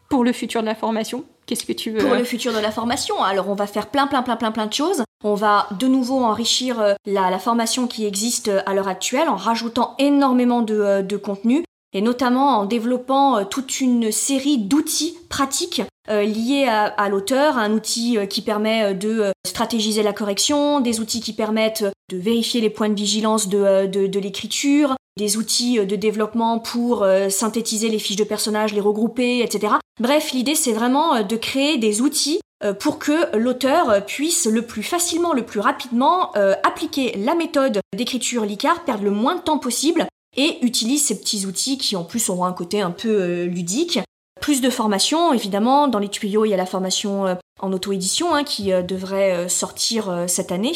[0.09, 2.71] Pour le futur de la formation, qu'est-ce que tu veux pour le futur de la
[2.71, 3.21] formation.
[3.21, 5.03] Alors on va faire plein plein plein plein plein de choses.
[5.21, 9.35] On va de nouveau enrichir euh, la, formation qui existe euh, à l'heure actuelle en
[9.35, 11.65] rajoutant énormément de, euh, contenu.
[11.91, 18.41] et notamment en développant toute une série d'outils pratiques liés à, l'auteur, un outil qui
[18.41, 23.47] permet de stratégiser la correction, des outils qui permettent de vérifier les points de vigilance
[23.47, 29.73] de l'écriture, des outils de développement pour synthétiser les fiches de personnages, les regrouper, etc.
[29.99, 32.39] Bref, l'idée c'est vraiment de créer des outils
[32.79, 36.31] pour que l'auteur puisse le plus facilement, le plus rapidement
[36.63, 41.45] appliquer la méthode d'écriture Licard, perdre le moins de temps possible et utilise ces petits
[41.45, 43.99] outils qui en plus auront un côté un peu euh, ludique.
[44.39, 48.33] Plus de formation, évidemment, dans les tuyaux il y a la formation euh, en auto-édition
[48.33, 50.73] hein, qui euh, devrait sortir cette année.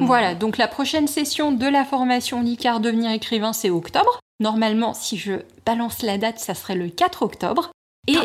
[0.00, 4.20] Voilà, donc la prochaine session de la formation Licard devenir écrivain c'est octobre.
[4.38, 5.32] Normalement, si je
[5.66, 7.70] balance la date, ça serait le 4 octobre.
[8.08, 8.16] Et,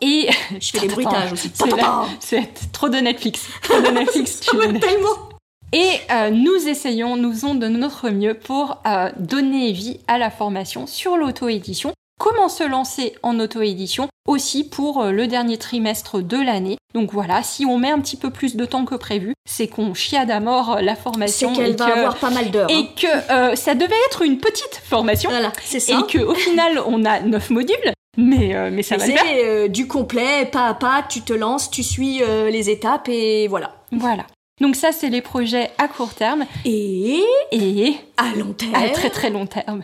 [0.00, 1.52] et je fais des bruitages aussi.
[2.20, 3.46] C'est trop de Netflix.
[3.62, 4.40] Trop de Netflix.
[4.40, 5.30] tu tellement.
[5.72, 10.30] Et euh, nous essayons, nous faisons de notre mieux pour euh, donner vie à la
[10.30, 11.92] formation sur l'auto-édition.
[12.18, 16.78] Comment se lancer en auto-édition aussi pour euh, le dernier trimestre de l'année.
[16.94, 19.92] Donc voilà, si on met un petit peu plus de temps que prévu, c'est qu'on
[19.92, 21.52] chiade à mort la formation.
[21.54, 22.70] C'est qu'elle va avoir pas mal d'heures.
[22.70, 23.50] Et hein.
[23.50, 25.28] que ça devait être une petite formation.
[25.30, 25.98] Voilà, c'est ça.
[25.98, 27.92] Et qu'au final, on a neuf modules.
[28.16, 32.20] Mais, mais ça va C'est du complet, pas à pas, tu te lances, tu suis
[32.50, 33.74] les étapes et voilà.
[33.92, 34.26] Voilà.
[34.60, 36.46] Donc ça, c'est les projets à court terme.
[36.64, 38.74] Et, et à long terme.
[38.74, 39.82] À très très long terme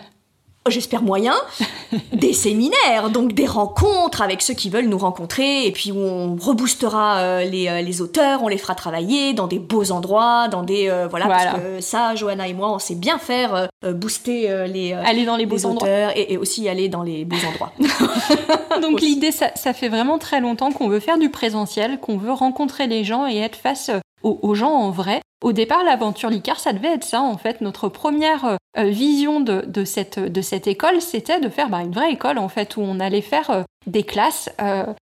[0.70, 1.34] j'espère moyen,
[2.12, 6.36] des séminaires, donc des rencontres avec ceux qui veulent nous rencontrer, et puis où on
[6.36, 10.62] reboostera euh, les, euh, les, auteurs, on les fera travailler dans des beaux endroits, dans
[10.62, 10.88] des...
[10.88, 15.24] Euh, voilà, parce que ça, Johanna et moi, on sait bien faire booster les, aller
[15.24, 17.72] dans les beaux auteurs et, aussi aller dans les beaux endroits.
[18.80, 22.32] donc l'idée, ça, ça fait vraiment très longtemps qu'on veut faire du présentiel, qu'on veut
[22.32, 23.90] rencontrer les gens et être face
[24.22, 25.20] aux, gens en vrai.
[25.42, 27.60] Au départ, l'aventure Licard, ça devait être ça, en fait.
[27.60, 30.18] Notre première euh, euh, vision de, cette,
[30.66, 33.62] école, c'était de faire bah, une vraie école, en fait, où on allait faire euh,
[33.86, 34.48] des classes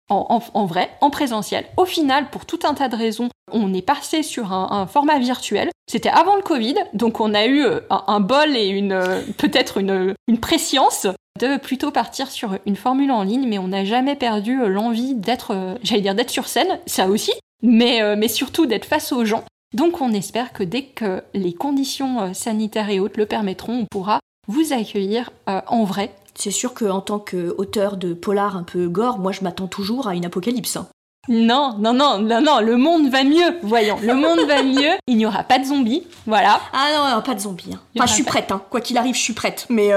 [0.09, 0.25] en,
[0.55, 1.67] en, vrai, en présentiel.
[1.77, 5.69] Au final, pour tout un tas de raisons, on est passé sur un, format virtuel.
[5.87, 8.99] C'était avant le Covid, donc on a eu un, bol et une
[9.37, 14.15] peut-être une, une de plutôt partir sur une formule en ligne, mais on n'a jamais
[14.15, 17.33] perdu l'envie d'être, j'allais dire d'être sur scène, ça aussi,
[17.65, 19.45] euh, mais surtout d'être face aux gens.
[19.73, 23.87] Donc on espère que dès que les conditions euh, sanitaires et autres le permettront, on
[23.87, 24.19] pourra
[24.49, 26.13] vous accueillir euh, en vrai.
[26.35, 30.15] C'est sûr qu'en tant qu'auteur de polar un peu gore, moi je m'attends toujours à
[30.15, 30.77] une apocalypse.
[30.77, 30.89] Hein.
[31.29, 35.17] Non, non, non, non, non, le monde va mieux, voyons, le monde va mieux, il
[35.17, 36.61] n'y aura pas de zombies, voilà.
[36.73, 37.75] Ah non, pas de zombies.
[37.75, 37.81] Hein.
[37.95, 38.63] Enfin, je suis prête, hein.
[38.71, 39.91] quoi qu'il arrive, je suis prête, mais,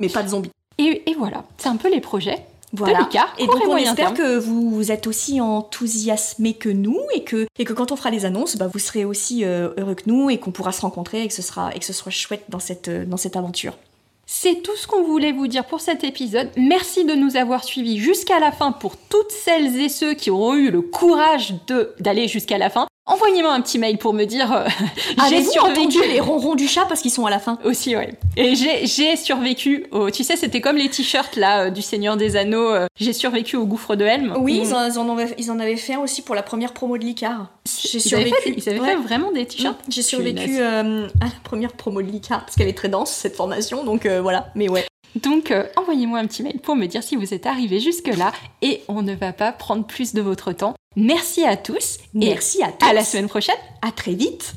[0.00, 0.50] mais pas de zombies.
[0.78, 2.46] Et, et voilà, c'est un peu les projets.
[2.72, 3.08] Voilà.
[3.38, 7.64] et donc on espère que vous, vous, êtes aussi enthousiasmés que nous et que, et
[7.64, 10.38] que quand on fera les annonces, bah, vous serez aussi euh, heureux que nous et
[10.38, 12.88] qu'on pourra se rencontrer et que ce sera, et que ce sera chouette dans cette,
[12.88, 13.74] euh, dans cette aventure.
[14.32, 16.50] C'est tout ce qu'on voulait vous dire pour cet épisode.
[16.56, 20.54] Merci de nous avoir suivis jusqu'à la fin pour toutes celles et ceux qui auront
[20.54, 22.86] eu le courage de d'aller jusqu'à la fin.
[23.06, 24.68] Envoyez-moi un petit mail pour me dire euh,
[25.30, 27.58] j'ai survécu les ronrons du chat parce qu'ils sont à la fin.
[27.64, 28.14] Aussi ouais.
[28.36, 32.36] Et j'ai survécu au tu sais c'était comme les t-shirts là euh, du Seigneur des
[32.36, 34.36] Anneaux, euh, j'ai survécu au gouffre de Helm.
[34.38, 37.04] Oui, ils, en, avaient, ils, en, avaient, fait un aussi pour la première promo de
[37.04, 37.48] l'Icar.
[37.66, 38.36] J'ai survécu.
[38.56, 39.80] ils avaient fait vraiment des t-shirts.
[39.88, 43.82] J'ai survécu à la première promo de l'Icar parce qu'elle est très dense cette formation
[43.82, 44.84] donc voilà, mais ouais.
[45.16, 48.32] Donc, envoyez-moi un petit mail pour me dire si vous êtes arrivé jusque-là
[48.62, 50.74] et on ne va pas prendre plus de votre temps.
[50.96, 51.98] Merci à tous.
[52.14, 52.86] Merci à tous.
[52.86, 53.56] À la semaine prochaine.
[53.82, 54.54] À très vite.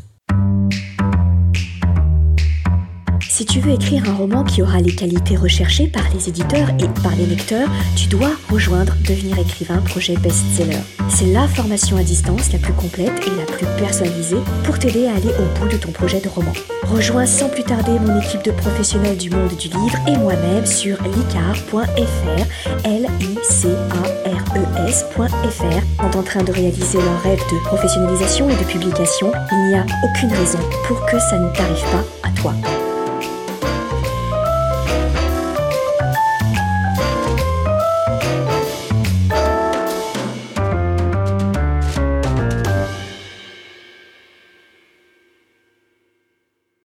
[3.36, 6.88] Si tu veux écrire un roman qui aura les qualités recherchées par les éditeurs et
[7.02, 10.78] par les lecteurs, tu dois rejoindre Devenir écrivain projet best-seller.
[11.10, 15.16] C'est la formation à distance la plus complète et la plus personnalisée pour t'aider à
[15.16, 16.54] aller au bout de ton projet de roman.
[16.84, 21.02] Rejoins sans plus tarder mon équipe de professionnels du monde du livre et moi-même sur
[21.02, 21.88] licar.fr,
[22.86, 26.04] l i c a r e s.fr.
[26.04, 30.30] En train de réaliser leur rêve de professionnalisation et de publication, il n'y a aucune
[30.30, 32.54] raison pour que ça ne t'arrive pas à toi.